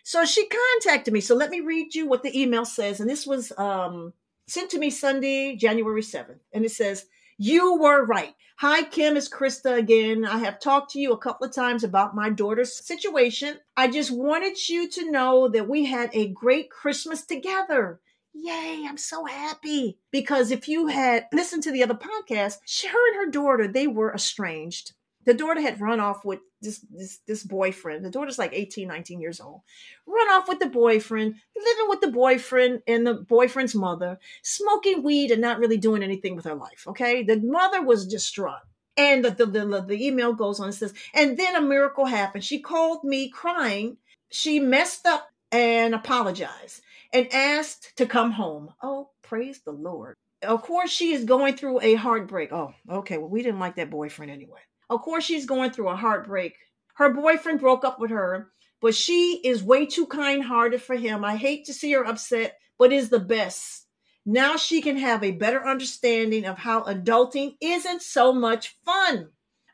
So 0.03 0.25
she 0.25 0.49
contacted 0.49 1.13
me. 1.13 1.21
So 1.21 1.35
let 1.35 1.51
me 1.51 1.61
read 1.61 1.95
you 1.95 2.07
what 2.07 2.23
the 2.23 2.41
email 2.41 2.65
says. 2.65 3.01
And 3.01 3.11
this 3.11 3.27
was 3.27 3.53
um, 3.59 4.13
sent 4.49 4.71
to 4.71 4.79
me 4.79 4.91
Sunday, 4.91 5.57
January 5.57 6.03
7th. 6.03 6.39
And 6.53 6.65
it 6.65 6.71
says, 6.71 7.07
You 7.39 7.77
were 7.79 8.05
right. 8.05 8.35
Hi, 8.59 8.85
Kim, 8.85 9.17
it's 9.17 9.29
Krista 9.29 9.77
again. 9.77 10.25
I 10.25 10.39
have 10.39 10.61
talked 10.61 10.93
to 10.93 10.99
you 10.99 11.13
a 11.13 11.19
couple 11.19 11.47
of 11.47 11.55
times 11.55 11.85
about 11.85 12.15
my 12.15 12.31
daughter's 12.31 12.75
situation. 12.75 13.59
I 13.77 13.89
just 13.89 14.11
wanted 14.11 14.69
you 14.69 14.89
to 14.89 15.11
know 15.11 15.49
that 15.49 15.69
we 15.69 15.85
had 15.85 16.11
a 16.15 16.29
great 16.29 16.71
Christmas 16.71 17.27
together. 17.27 18.01
Yay, 18.33 18.87
I'm 18.89 18.97
so 18.97 19.25
happy. 19.25 19.99
Because 20.11 20.51
if 20.51 20.69
you 20.69 20.87
had 20.87 21.27
listened 21.33 21.65
to 21.65 21.73
the 21.73 21.83
other 21.83 21.95
podcast, 21.95 22.59
her 22.91 23.09
and 23.09 23.17
her 23.17 23.31
daughter, 23.31 23.69
they 23.69 23.87
were 23.87 24.15
estranged 24.15 24.93
the 25.27 25.35
daughter 25.35 25.61
had 25.61 25.81
run 25.81 26.01
off 26.01 26.25
with 26.25 26.39
this, 26.63 26.79
this 26.91 27.19
this 27.27 27.43
boyfriend. 27.43 28.05
The 28.05 28.11
daughter's 28.11 28.39
like 28.39 28.53
18 28.55 28.89
19 28.89 29.21
years 29.21 29.41
old. 29.41 29.63
Run 30.07 30.29
off 30.31 30.49
with 30.49 30.61
the 30.61 30.69
boyfriend 30.69 31.35
living 31.57 31.89
with 31.89 32.01
the 32.01 32.13
boyfriend 32.13 32.83
and 32.87 33.07
the 33.07 33.15
boyfriend's 33.15 33.75
mother 33.75 34.19
smoking 34.43 35.03
weed 35.03 35.33
and 35.33 35.41
not 35.41 35.59
really 35.59 35.77
doing 35.77 36.03
anything 36.03 36.37
with 36.37 36.45
her 36.45 36.55
life 36.55 36.87
okay? 36.87 37.23
The 37.23 37.41
mother 37.41 37.83
was 37.83 38.07
distraught. 38.07 38.63
And 38.99 39.23
the, 39.23 39.31
the, 39.31 39.45
the, 39.47 39.85
the 39.87 40.07
email 40.07 40.33
goes 40.33 40.59
on 40.59 40.67
and 40.67 40.75
says 40.75 40.95
and 41.13 41.37
then 41.37 41.57
a 41.57 41.61
miracle 41.61 42.07
happened. 42.07 42.45
She 42.45 42.61
called 42.61 43.05
me 43.05 43.29
crying. 43.29 43.99
She 44.31 44.59
messed 44.61 45.07
up 45.07 45.29
and 45.53 45.95
apologized 45.95 46.81
and 47.13 47.33
asked 47.33 47.97
to 47.97 48.07
come 48.07 48.31
home. 48.31 48.73
Oh 48.81 49.11
praise 49.23 49.61
the 49.61 49.73
lord. 49.73 50.15
Of 50.43 50.63
course 50.63 50.91
she 50.91 51.13
is 51.13 51.25
going 51.25 51.57
through 51.57 51.81
a 51.83 51.95
heartbreak. 51.95 52.53
Oh 52.53 52.75
okay. 52.89 53.19
Well 53.19 53.29
we 53.29 53.43
didn't 53.43 53.61
like 53.61 53.75
that 53.77 53.91
boyfriend 53.91 54.31
anyway 54.31 54.61
of 54.89 55.03
course, 55.03 55.25
she's 55.25 55.47
going 55.47 55.71
through 55.71 55.89
a 55.89 55.97
heartbreak. 55.97 56.57
Her 56.95 57.13
boyfriend 57.13 57.61
broke 57.61 57.85
up 57.85 58.01
with 58.01 58.11
her, 58.11 58.51
but 58.81 58.95
she 58.95 59.41
is 59.45 59.63
way 59.63 59.87
too 59.87 60.07
kind 60.07 60.43
hearted 60.43 60.83
for 60.83 60.97
him. 60.97 61.25
I 61.25 61.37
hate 61.37 61.67
to 61.67 61.75
see 61.75 61.93
her 61.93 62.07
upset, 62.07 62.59
but 62.79 62.93
is 62.93 63.09
the 63.09 63.21
best. 63.21 63.87
Now 64.25 64.57
she 64.57 64.83
can 64.83 64.97
have 64.97 65.23
a 65.23 65.31
better 65.31 65.67
understanding 65.67 66.47
of 66.47 66.59
how 66.59 66.83
adulting 66.83 67.57
isn't 67.61 68.03
so 68.03 68.33
much 68.33 68.77
fun. 68.85 69.29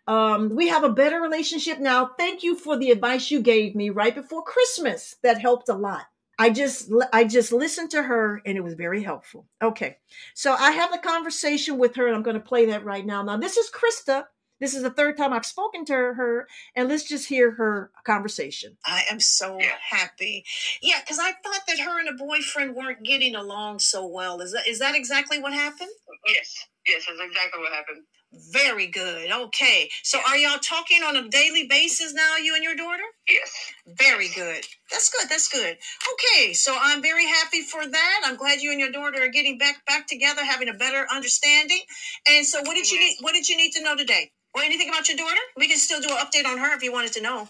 Um, 0.07 0.55
we 0.55 0.69
have 0.69 0.85
a 0.85 0.93
better 0.93 1.21
relationship 1.21 1.79
now. 1.79 2.11
Thank 2.19 2.43
you 2.43 2.57
for 2.57 2.77
the 2.77 2.91
advice 2.91 3.31
you 3.31 3.41
gave 3.41 3.75
me 3.75 3.91
right 3.91 4.15
before 4.15 4.43
Christmas. 4.43 5.17
That 5.23 5.41
helped 5.41 5.69
a 5.69 5.75
lot. 5.75 6.05
I 6.39 6.51
just 6.51 6.91
I 7.13 7.25
just 7.25 7.53
listened 7.53 7.91
to 7.93 8.03
her 8.03 8.43
and 8.45 8.59
it 8.59 8.65
was 8.65 8.75
very 8.75 9.03
helpful. 9.03 9.47
Okay. 9.63 9.99
So 10.35 10.53
I 10.53 10.73
have 10.73 10.93
a 10.93 10.99
conversation 10.99 11.79
with 11.79 11.95
her 11.97 12.07
and 12.07 12.17
I'm 12.17 12.23
going 12.23 12.35
to 12.35 12.41
play 12.41 12.67
that 12.67 12.85
right 12.85 13.07
now. 13.07 13.23
Now 13.23 13.37
this 13.37 13.57
is 13.57 13.71
Krista. 13.71 14.25
This 14.61 14.75
is 14.75 14.83
the 14.83 14.91
third 14.91 15.17
time 15.17 15.33
I've 15.33 15.47
spoken 15.47 15.85
to 15.87 15.93
her 15.95 16.49
and 16.77 16.89
let's 16.89 17.05
just 17.05 17.29
hear 17.29 17.53
her 17.53 17.91
conversation. 18.05 18.77
I 18.85 19.05
am 19.11 19.21
so 19.21 19.59
Yeah. 19.61 19.77
happy. 19.83 20.45
Yeah, 20.83 21.01
cuz 21.03 21.19
I 21.19 21.33
thought 21.33 21.67
that 21.67 21.81
her 21.81 21.99
and 22.01 22.09
a 22.09 22.13
boyfriend 22.13 22.75
weren't 22.75 23.03
getting 23.05 23.35
along 23.35 23.81
so 23.81 24.07
well. 24.07 24.41
Is 24.41 24.53
that 24.53 24.67
is 24.69 24.79
that 24.79 24.95
exactly 24.95 25.39
what 25.39 25.53
happened? 25.53 25.91
Yes, 26.27 26.67
yes, 26.87 27.05
that's 27.07 27.21
exactly 27.21 27.61
what 27.61 27.73
happened. 27.73 28.05
Very 28.53 28.87
good. 28.87 29.31
Okay. 29.31 29.91
So 30.03 30.21
are 30.27 30.37
y'all 30.39 30.59
talking 30.59 31.03
on 31.03 31.17
a 31.17 31.29
daily 31.29 31.67
basis 31.67 32.15
now 32.15 32.37
you 32.37 32.55
and 32.55 32.65
your 32.65 32.77
daughter? 32.77 33.03
Yes, 33.29 33.73
Very 33.87 34.29
good. 34.31 34.65
That's 34.91 35.11
good. 35.11 35.29
That's 35.31 35.49
good. 35.49 35.79
Okay, 36.15 36.53
so 36.55 36.77
I'm 36.81 37.03
very 37.03 37.27
happy 37.27 37.63
for 37.63 37.87
that. 37.87 38.23
I'm 38.25 38.37
glad 38.37 38.61
you 38.63 38.71
and 38.73 38.81
your 38.81 38.91
daughter 38.93 39.23
are 39.23 39.29
getting 39.29 39.59
back 39.59 39.85
back 39.87 40.07
together, 40.07 40.45
having 40.45 40.69
a 40.69 40.75
better 40.75 41.07
understanding. 41.11 41.83
And 42.29 42.47
so, 42.47 42.61
what 42.63 42.75
did 42.75 42.91
you 42.91 43.01
need? 43.01 43.17
What 43.21 43.33
did 43.35 43.49
you 43.49 43.57
need 43.57 43.73
to 43.73 43.83
know 43.83 43.97
today? 43.97 44.33
Or 44.55 44.63
anything 44.63 44.89
about 44.91 45.09
your 45.09 45.17
daughter? 45.19 45.41
We 45.57 45.69
can 45.69 45.79
still 45.79 46.01
do 46.01 46.09
an 46.11 46.17
update 46.19 46.47
on 46.47 46.59
her 46.59 46.75
if 46.77 46.83
you 46.83 46.93
wanted 46.93 47.13
to 47.15 47.23
know. 47.23 47.49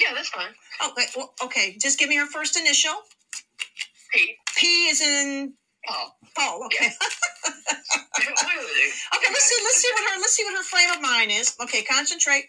yeah, 0.00 0.14
that's 0.14 0.28
fine. 0.30 0.50
Oh, 0.82 0.90
okay. 0.92 1.06
Well, 1.16 1.34
okay. 1.44 1.76
Just 1.80 1.98
give 1.98 2.08
me 2.08 2.16
her 2.16 2.26
first 2.26 2.58
initial. 2.58 2.92
P. 4.12 4.36
P 4.56 4.88
is 4.88 5.00
in 5.02 5.54
Paul. 5.86 6.16
Paul. 6.36 6.62
Okay. 6.66 6.88
do 6.88 8.24
do? 8.24 8.32
Okay. 9.16 9.28
Let's 9.30 9.44
see. 9.44 9.60
Let's 9.64 9.76
see 9.82 9.90
what 9.94 10.12
her. 10.12 10.20
Let's 10.20 10.32
see 10.36 10.44
what 10.44 10.56
her 10.56 10.64
frame 10.64 10.90
of 10.92 11.02
mind 11.02 11.32
is. 11.32 11.56
Okay. 11.62 11.82
Concentrate. 11.84 12.46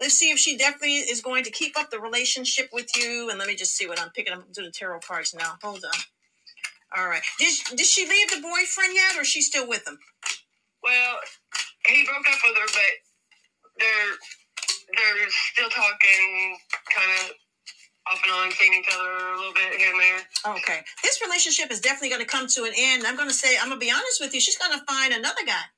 Let's 0.00 0.14
see 0.14 0.30
if 0.30 0.38
she 0.38 0.56
definitely 0.58 0.96
is 0.96 1.22
going 1.22 1.44
to 1.44 1.50
keep 1.50 1.78
up 1.78 1.90
the 1.90 2.00
relationship 2.00 2.70
with 2.72 2.90
you. 2.96 3.30
And 3.30 3.38
let 3.38 3.48
me 3.48 3.56
just 3.56 3.76
see 3.76 3.86
what 3.88 4.00
I'm 4.00 4.10
picking 4.10 4.34
up 4.34 4.52
to 4.52 4.62
the 4.62 4.70
tarot 4.70 5.00
cards 5.00 5.34
now. 5.34 5.54
Hold 5.62 5.84
on. 5.84 6.00
All 6.96 7.08
right. 7.08 7.22
Did 7.38 7.54
did 7.76 7.86
she 7.86 8.08
leave 8.08 8.30
the 8.30 8.40
boyfriend 8.42 8.94
yet, 8.94 9.16
or 9.18 9.22
is 9.22 9.28
she 9.28 9.42
still 9.42 9.68
with 9.68 9.86
him? 9.88 9.98
Well, 10.82 11.18
he 11.88 12.04
broke 12.04 12.28
up 12.28 12.38
with 12.44 12.56
her, 12.56 12.68
but 12.68 12.92
they're 13.78 14.14
they're 14.94 15.28
still 15.52 15.68
talking, 15.70 16.56
kind 16.94 17.10
of 17.20 17.36
off 18.10 18.20
and 18.24 18.32
on, 18.32 18.50
seeing 18.52 18.72
each 18.74 18.88
other 18.94 19.10
a 19.10 19.36
little 19.36 19.52
bit 19.52 19.74
here 19.76 19.92
and 19.92 20.00
there. 20.00 20.20
Okay. 20.56 20.80
This 21.02 21.20
relationship 21.24 21.70
is 21.70 21.80
definitely 21.80 22.08
going 22.08 22.22
to 22.22 22.28
come 22.28 22.46
to 22.48 22.64
an 22.64 22.72
end. 22.76 23.04
I'm 23.06 23.16
going 23.16 23.28
to 23.28 23.34
say, 23.34 23.56
I'm 23.58 23.68
going 23.68 23.80
to 23.80 23.84
be 23.84 23.92
honest 23.92 24.20
with 24.20 24.32
you. 24.34 24.40
She's 24.40 24.56
going 24.56 24.72
to 24.72 24.84
find 24.84 25.12
another 25.12 25.44
guy. 25.44 25.68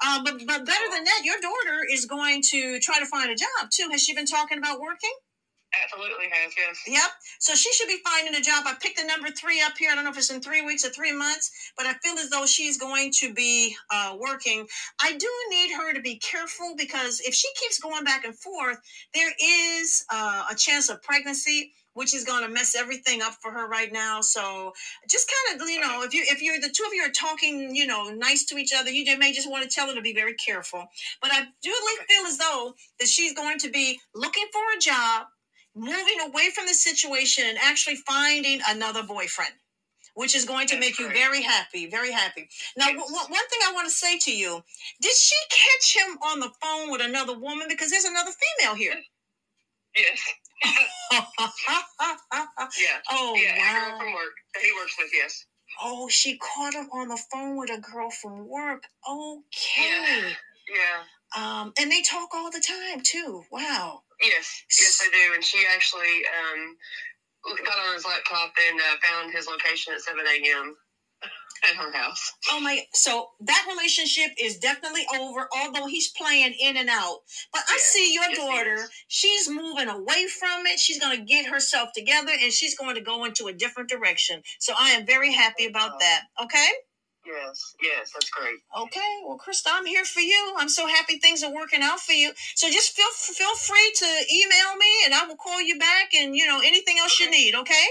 Uh, 0.00 0.22
but 0.24 0.38
but 0.46 0.64
better 0.64 0.88
than 0.92 1.04
that, 1.04 1.22
your 1.24 1.40
daughter 1.40 1.84
is 1.92 2.06
going 2.06 2.42
to 2.42 2.78
try 2.80 3.00
to 3.00 3.06
find 3.06 3.30
a 3.30 3.34
job 3.34 3.70
too. 3.70 3.88
Has 3.90 4.02
she 4.02 4.14
been 4.14 4.26
talking 4.26 4.58
about 4.58 4.80
working? 4.80 5.12
Absolutely 5.84 6.26
has, 6.32 6.54
yes. 6.56 6.82
Yep. 6.86 7.10
So 7.40 7.54
she 7.54 7.70
should 7.74 7.88
be 7.88 7.98
finding 8.04 8.34
a 8.34 8.40
job. 8.40 8.64
I 8.66 8.74
picked 8.80 8.98
the 8.98 9.04
number 9.04 9.28
three 9.30 9.60
up 9.60 9.76
here. 9.76 9.90
I 9.90 9.94
don't 9.94 10.04
know 10.04 10.10
if 10.10 10.16
it's 10.16 10.30
in 10.30 10.40
three 10.40 10.62
weeks 10.62 10.84
or 10.84 10.88
three 10.88 11.12
months, 11.12 11.50
but 11.76 11.86
I 11.86 11.92
feel 11.94 12.18
as 12.18 12.30
though 12.30 12.46
she's 12.46 12.78
going 12.78 13.12
to 13.18 13.34
be 13.34 13.76
uh, 13.90 14.16
working. 14.18 14.66
I 15.02 15.12
do 15.12 15.28
need 15.50 15.72
her 15.74 15.92
to 15.92 16.00
be 16.00 16.16
careful 16.16 16.74
because 16.76 17.20
if 17.20 17.34
she 17.34 17.48
keeps 17.60 17.78
going 17.78 18.04
back 18.04 18.24
and 18.24 18.34
forth, 18.38 18.78
there 19.14 19.30
is 19.42 20.04
uh, 20.10 20.46
a 20.50 20.54
chance 20.54 20.88
of 20.88 21.02
pregnancy, 21.02 21.72
which 21.92 22.14
is 22.14 22.24
going 22.24 22.44
to 22.44 22.50
mess 22.50 22.74
everything 22.74 23.20
up 23.20 23.34
for 23.42 23.50
her 23.50 23.68
right 23.68 23.92
now. 23.92 24.22
So 24.22 24.72
just 25.10 25.30
kind 25.48 25.60
of, 25.60 25.68
you 25.68 25.80
know, 25.80 26.02
if 26.02 26.14
you 26.14 26.24
if 26.28 26.40
you're 26.40 26.60
the 26.60 26.70
two 26.70 26.84
of 26.84 26.94
you 26.94 27.02
are 27.02 27.10
talking, 27.10 27.74
you 27.74 27.86
know, 27.86 28.08
nice 28.08 28.44
to 28.46 28.56
each 28.56 28.72
other, 28.74 28.90
you 28.90 29.04
may 29.18 29.32
just 29.32 29.50
want 29.50 29.68
to 29.68 29.74
tell 29.74 29.88
her 29.88 29.94
to 29.94 30.00
be 30.00 30.14
very 30.14 30.34
careful. 30.34 30.86
But 31.20 31.30
I 31.32 31.42
do 31.62 31.72
feel 32.08 32.26
as 32.26 32.38
though 32.38 32.74
that 33.00 33.08
she's 33.08 33.34
going 33.34 33.58
to 33.58 33.70
be 33.70 34.00
looking 34.14 34.46
for 34.50 34.62
a 34.76 34.80
job 34.80 35.26
moving 35.78 36.20
away 36.26 36.50
from 36.54 36.66
the 36.66 36.74
situation 36.74 37.44
and 37.48 37.58
actually 37.62 37.96
finding 37.96 38.60
another 38.68 39.02
boyfriend 39.04 39.52
which 40.14 40.34
is 40.34 40.44
going 40.44 40.66
to 40.66 40.74
That's 40.76 40.86
make 40.86 40.98
you 40.98 41.08
very 41.10 41.42
happy 41.42 41.88
very 41.88 42.12
happy. 42.12 42.48
Now 42.76 42.86
Yes. 42.88 42.96
w- 42.96 43.14
w- 43.14 43.32
one 43.32 43.48
thing 43.48 43.60
i 43.68 43.72
want 43.72 43.86
to 43.86 43.92
say 43.94 44.18
to 44.18 44.32
you 44.36 44.62
did 45.00 45.12
she 45.14 45.36
catch 45.50 45.96
him 45.96 46.18
on 46.22 46.40
the 46.40 46.50
phone 46.62 46.90
with 46.90 47.00
another 47.02 47.38
woman? 47.38 47.66
Because 47.68 47.90
there's 47.90 48.04
another 48.04 48.32
female 48.32 48.74
here. 48.76 48.96
Yes. 49.96 50.20
Yeah. 52.78 52.98
oh 53.10 53.36
yeah, 53.36 53.54
a 53.54 53.90
girl 53.90 53.98
from 54.00 54.12
work 54.14 54.34
that 54.54 54.62
he 54.62 54.72
works 54.78 54.94
with, 54.98 55.10
yes. 55.14 55.46
oh 55.82 56.08
she 56.08 56.38
caught 56.38 56.74
him 56.74 56.88
on 56.92 57.08
the 57.08 57.18
phone 57.32 57.56
with 57.58 57.70
a 57.70 57.78
girl 57.80 58.10
from 58.10 58.48
work. 58.48 58.84
Okay. 59.08 60.34
Yeah. 60.74 61.02
um 61.60 61.72
and 61.80 61.90
they 61.92 62.02
talk 62.02 62.30
all 62.34 62.50
the 62.50 62.60
time 62.66 63.00
too. 63.02 63.44
Wow 63.52 64.02
Yes, 64.22 64.62
yes, 64.78 65.00
I 65.02 65.10
do. 65.10 65.34
And 65.34 65.44
she 65.44 65.64
actually 65.74 66.22
um, 66.26 66.76
got 67.64 67.78
on 67.88 67.94
his 67.94 68.04
laptop 68.04 68.52
and 68.70 68.80
uh, 68.80 68.96
found 69.08 69.32
his 69.32 69.46
location 69.46 69.94
at 69.94 70.00
7 70.00 70.20
a.m. 70.20 70.76
at 71.68 71.76
her 71.76 71.92
house. 71.92 72.32
Oh 72.52 72.60
my! 72.60 72.80
So 72.94 73.28
that 73.40 73.66
relationship 73.68 74.30
is 74.40 74.58
definitely 74.58 75.06
over. 75.20 75.48
Although 75.56 75.86
he's 75.86 76.10
playing 76.12 76.54
in 76.60 76.76
and 76.76 76.88
out, 76.90 77.18
but 77.52 77.62
I 77.68 77.74
Yes, 77.74 77.82
see 77.84 78.14
your 78.14 78.28
yes, 78.30 78.38
daughter. 78.38 78.88
She's 79.08 79.48
moving 79.48 79.88
away 79.88 80.26
from 80.28 80.66
it. 80.66 80.78
She's 80.80 81.00
going 81.00 81.18
to 81.18 81.24
get 81.24 81.46
herself 81.46 81.90
together, 81.94 82.32
and 82.42 82.52
she's 82.52 82.76
going 82.76 82.96
to 82.96 83.02
go 83.02 83.24
into 83.24 83.46
a 83.46 83.52
different 83.52 83.88
direction. 83.90 84.42
So 84.60 84.74
I 84.78 84.90
am 84.90 85.06
very 85.06 85.32
happy 85.32 85.66
about 85.66 86.00
that. 86.00 86.22
Okay. 86.42 86.68
Yes, 87.28 87.74
yes, 87.82 88.10
that's 88.14 88.30
great. 88.30 88.56
Okay. 88.76 89.12
Well, 89.26 89.38
Krista, 89.38 89.68
I'm 89.70 89.84
here 89.84 90.04
for 90.04 90.20
you. 90.20 90.54
I'm 90.56 90.68
so 90.70 90.86
happy 90.86 91.18
things 91.18 91.42
are 91.42 91.52
working 91.52 91.82
out 91.82 92.00
for 92.00 92.12
you. 92.12 92.32
So 92.54 92.70
just 92.70 92.96
feel 92.96 93.10
feel 93.12 93.54
free 93.56 93.92
to 93.96 94.06
email 94.32 94.76
me, 94.78 94.92
and 95.04 95.14
I 95.14 95.26
will 95.26 95.36
call 95.36 95.60
you 95.60 95.78
back. 95.78 96.14
And 96.14 96.34
you 96.34 96.46
know 96.46 96.60
anything 96.64 96.96
else 96.98 97.20
you 97.20 97.30
need. 97.30 97.54
Okay. 97.54 97.86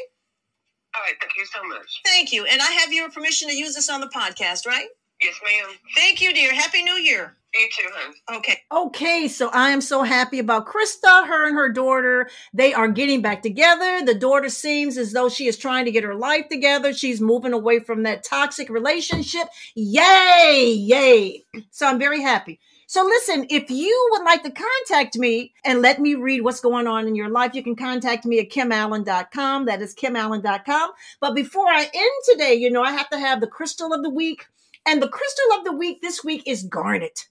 All 0.95 1.03
right, 1.03 1.13
thank 1.21 1.33
you 1.37 1.45
so 1.45 1.61
much. 1.67 2.01
Thank 2.03 2.33
you. 2.33 2.45
And 2.45 2.61
I 2.61 2.71
have 2.71 2.91
your 2.91 3.11
permission 3.11 3.49
to 3.49 3.55
use 3.55 3.75
this 3.75 3.89
on 3.89 4.01
the 4.01 4.07
podcast, 4.07 4.65
right? 4.65 4.87
Yes, 5.21 5.35
ma'am. 5.43 5.75
Thank 5.95 6.21
you, 6.21 6.33
dear. 6.33 6.53
Happy 6.53 6.81
New 6.81 6.93
Year. 6.93 7.35
You 7.57 7.67
too. 7.71 8.35
Okay. 8.35 8.59
Okay, 8.71 9.27
so 9.27 9.49
I 9.49 9.71
am 9.71 9.81
so 9.81 10.03
happy 10.03 10.37
about 10.37 10.67
Krista. 10.67 11.25
Her 11.25 11.47
and 11.47 11.55
her 11.55 11.69
daughter, 11.69 12.29
they 12.53 12.71
are 12.73 12.87
getting 12.87 13.21
back 13.21 13.41
together. 13.41 14.05
The 14.05 14.13
daughter 14.13 14.49
seems 14.49 14.95
as 14.97 15.11
though 15.11 15.27
she 15.27 15.47
is 15.47 15.57
trying 15.57 15.85
to 15.85 15.91
get 15.91 16.03
her 16.03 16.13
life 16.13 16.49
together. 16.49 16.93
She's 16.93 17.19
moving 17.19 17.53
away 17.53 17.79
from 17.79 18.03
that 18.03 18.23
toxic 18.23 18.69
relationship. 18.69 19.47
Yay, 19.75 20.71
yay. 20.77 21.45
So 21.71 21.87
I'm 21.87 21.97
very 21.97 22.21
happy. 22.21 22.59
So 22.85 23.03
listen, 23.03 23.47
if 23.49 23.71
you 23.71 24.07
would 24.11 24.23
like 24.23 24.43
to 24.43 24.51
contact 24.51 25.17
me 25.17 25.53
and 25.65 25.81
let 25.81 25.99
me 25.99 26.13
read 26.13 26.41
what's 26.41 26.61
going 26.61 26.85
on 26.85 27.07
in 27.07 27.15
your 27.15 27.29
life, 27.29 27.55
you 27.55 27.63
can 27.63 27.75
contact 27.75 28.23
me 28.23 28.39
at 28.39 28.49
kimallen.com. 28.49 29.65
That 29.65 29.81
is 29.81 29.95
kimallen.com. 29.95 30.91
But 31.19 31.33
before 31.33 31.67
I 31.67 31.81
end 31.81 32.11
today, 32.31 32.53
you 32.53 32.69
know, 32.69 32.83
I 32.83 32.91
have 32.91 33.09
to 33.09 33.17
have 33.17 33.41
the 33.41 33.47
crystal 33.47 33.93
of 33.93 34.03
the 34.03 34.09
week. 34.11 34.45
And 34.85 35.01
the 35.01 35.09
crystal 35.09 35.57
of 35.57 35.65
the 35.65 35.73
week 35.73 36.01
this 36.01 36.23
week 36.23 36.43
is 36.45 36.63
garnet 36.63 37.27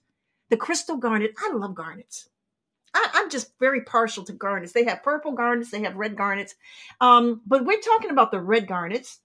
the 0.49 0.57
crystal 0.57 0.97
garnet. 0.97 1.33
I 1.37 1.53
love 1.53 1.75
garnets. 1.75 2.29
I, 2.93 3.09
I'm 3.13 3.29
just 3.29 3.51
very 3.59 3.81
partial 3.81 4.23
to 4.25 4.33
garnets. 4.33 4.73
They 4.73 4.85
have 4.85 5.03
purple 5.03 5.33
garnets, 5.33 5.71
they 5.71 5.81
have 5.83 5.95
red 5.95 6.15
garnets. 6.15 6.55
Um, 7.01 7.41
but 7.45 7.65
we're 7.65 7.79
talking 7.79 8.11
about 8.11 8.31
the 8.31 8.41
red 8.41 8.67
garnets 8.67 9.19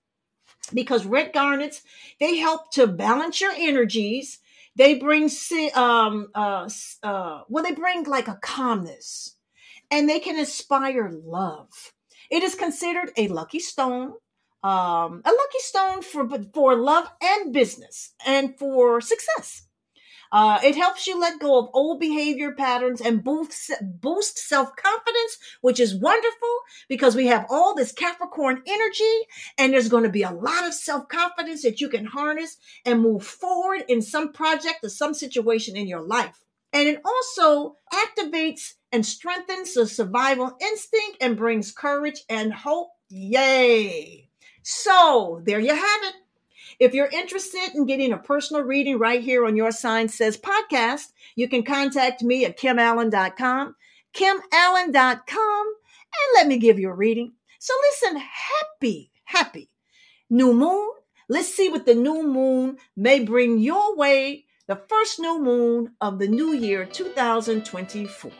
because 0.72 1.06
red 1.06 1.32
garnets 1.32 1.82
they 2.20 2.36
help 2.36 2.70
to 2.72 2.86
balance 2.86 3.40
your 3.40 3.52
energies. 3.52 4.38
They 4.76 4.94
bring 4.94 5.30
um 5.74 6.28
uh 6.34 6.68
uh 7.02 7.42
well 7.48 7.64
they 7.64 7.72
bring 7.72 8.04
like 8.04 8.28
a 8.28 8.38
calmness 8.40 9.36
and 9.90 10.08
they 10.08 10.20
can 10.20 10.38
inspire 10.38 11.10
love. 11.10 11.92
It 12.30 12.42
is 12.42 12.54
considered 12.54 13.12
a 13.16 13.28
lucky 13.28 13.58
stone. 13.58 14.14
Um, 14.64 15.22
a 15.24 15.32
lucky 15.32 15.58
stone 15.58 16.02
for 16.02 16.28
for 16.54 16.76
love 16.76 17.08
and 17.20 17.52
business 17.52 18.14
and 18.24 18.56
for 18.58 19.00
success. 19.00 19.62
Uh, 20.32 20.58
it 20.64 20.74
helps 20.74 21.06
you 21.06 21.20
let 21.20 21.38
go 21.38 21.58
of 21.58 21.68
old 21.74 22.00
behavior 22.00 22.52
patterns 22.52 23.02
and 23.02 23.22
boost, 23.22 23.70
boost 23.82 24.38
self 24.38 24.74
confidence, 24.76 25.38
which 25.60 25.78
is 25.78 25.94
wonderful 25.94 26.56
because 26.88 27.14
we 27.14 27.26
have 27.26 27.44
all 27.50 27.74
this 27.74 27.92
Capricorn 27.92 28.62
energy, 28.66 29.14
and 29.58 29.72
there's 29.72 29.90
going 29.90 30.04
to 30.04 30.08
be 30.08 30.22
a 30.22 30.30
lot 30.30 30.66
of 30.66 30.72
self 30.72 31.06
confidence 31.08 31.62
that 31.62 31.82
you 31.82 31.90
can 31.90 32.06
harness 32.06 32.56
and 32.86 33.02
move 33.02 33.24
forward 33.24 33.84
in 33.88 34.00
some 34.00 34.32
project 34.32 34.78
or 34.82 34.88
some 34.88 35.12
situation 35.12 35.76
in 35.76 35.86
your 35.86 36.00
life. 36.00 36.40
And 36.72 36.88
it 36.88 37.02
also 37.04 37.76
activates 37.92 38.72
and 38.90 39.04
strengthens 39.04 39.74
the 39.74 39.86
survival 39.86 40.56
instinct 40.60 41.18
and 41.20 41.36
brings 41.36 41.72
courage 41.72 42.22
and 42.30 42.54
hope. 42.54 42.88
Yay! 43.10 44.30
So 44.62 45.42
there 45.44 45.60
you 45.60 45.74
have 45.74 46.02
it. 46.04 46.14
If 46.82 46.94
you're 46.94 47.06
interested 47.06 47.76
in 47.76 47.86
getting 47.86 48.12
a 48.12 48.18
personal 48.18 48.64
reading 48.64 48.98
right 48.98 49.22
here 49.22 49.46
on 49.46 49.54
Your 49.54 49.70
Sign 49.70 50.08
Says 50.08 50.36
podcast, 50.36 51.12
you 51.36 51.48
can 51.48 51.62
contact 51.62 52.24
me 52.24 52.44
at 52.44 52.58
kimallen.com, 52.58 53.76
kimallen.com, 54.12 55.66
and 55.66 56.34
let 56.34 56.48
me 56.48 56.58
give 56.58 56.80
you 56.80 56.90
a 56.90 56.92
reading. 56.92 57.34
So 57.60 57.72
listen, 57.92 58.16
happy, 58.20 59.12
happy 59.22 59.70
new 60.28 60.52
moon. 60.52 60.90
Let's 61.28 61.54
see 61.54 61.68
what 61.68 61.86
the 61.86 61.94
new 61.94 62.26
moon 62.26 62.78
may 62.96 63.20
bring 63.20 63.60
your 63.60 63.94
way, 63.96 64.46
the 64.66 64.82
first 64.88 65.20
new 65.20 65.40
moon 65.40 65.92
of 66.00 66.18
the 66.18 66.26
new 66.26 66.52
year 66.52 66.84
2024. 66.84 68.32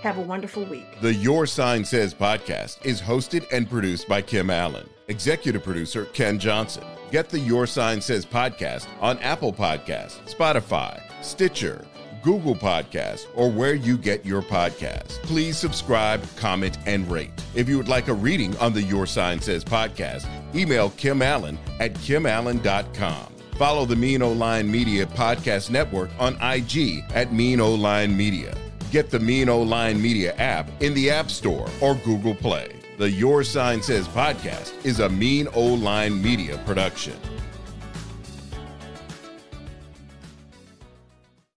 Have 0.00 0.16
a 0.16 0.22
wonderful 0.22 0.64
week. 0.64 0.86
The 1.02 1.12
Your 1.12 1.44
Sign 1.44 1.84
Says 1.84 2.14
podcast 2.14 2.86
is 2.86 3.02
hosted 3.02 3.44
and 3.52 3.68
produced 3.68 4.08
by 4.08 4.22
Kim 4.22 4.48
Allen. 4.48 4.88
Executive 5.10 5.64
producer 5.64 6.04
Ken 6.06 6.38
Johnson. 6.38 6.84
Get 7.10 7.28
the 7.28 7.40
Your 7.40 7.66
Sign 7.66 8.00
Says 8.00 8.24
podcast 8.24 8.86
on 9.00 9.18
Apple 9.18 9.52
Podcasts, 9.52 10.20
Spotify, 10.32 11.02
Stitcher, 11.20 11.84
Google 12.22 12.54
Podcasts, 12.54 13.26
or 13.34 13.50
where 13.50 13.74
you 13.74 13.98
get 13.98 14.24
your 14.24 14.40
podcasts. 14.40 15.20
Please 15.22 15.58
subscribe, 15.58 16.22
comment, 16.36 16.78
and 16.86 17.10
rate. 17.10 17.32
If 17.56 17.68
you 17.68 17.76
would 17.76 17.88
like 17.88 18.06
a 18.06 18.14
reading 18.14 18.56
on 18.58 18.72
the 18.72 18.82
Your 18.82 19.04
Sign 19.04 19.40
Says 19.40 19.64
podcast, 19.64 20.28
email 20.54 20.90
Kim 20.90 21.22
Allen 21.22 21.58
at 21.80 21.94
kimallen.com. 21.94 23.34
Follow 23.56 23.84
the 23.84 23.96
Mean 23.96 24.22
O 24.22 24.32
Line 24.32 24.70
Media 24.70 25.06
Podcast 25.06 25.70
Network 25.70 26.10
on 26.20 26.34
IG 26.40 27.04
at 27.14 27.32
Mean 27.32 27.60
O 27.60 27.74
Line 27.74 28.16
Media. 28.16 28.56
Get 28.92 29.10
the 29.10 29.18
Mean 29.20 29.48
O 29.48 29.60
Line 29.60 30.00
Media 30.00 30.34
app 30.36 30.70
in 30.80 30.94
the 30.94 31.10
App 31.10 31.30
Store 31.30 31.68
or 31.80 31.96
Google 31.96 32.34
Play. 32.34 32.79
The 33.00 33.10
Your 33.10 33.42
Sign 33.42 33.80
Says 33.80 34.06
podcast 34.08 34.74
is 34.84 35.00
a 35.00 35.08
Mean 35.08 35.48
O 35.54 35.62
Line 35.62 36.20
Media 36.20 36.62
production. 36.66 37.14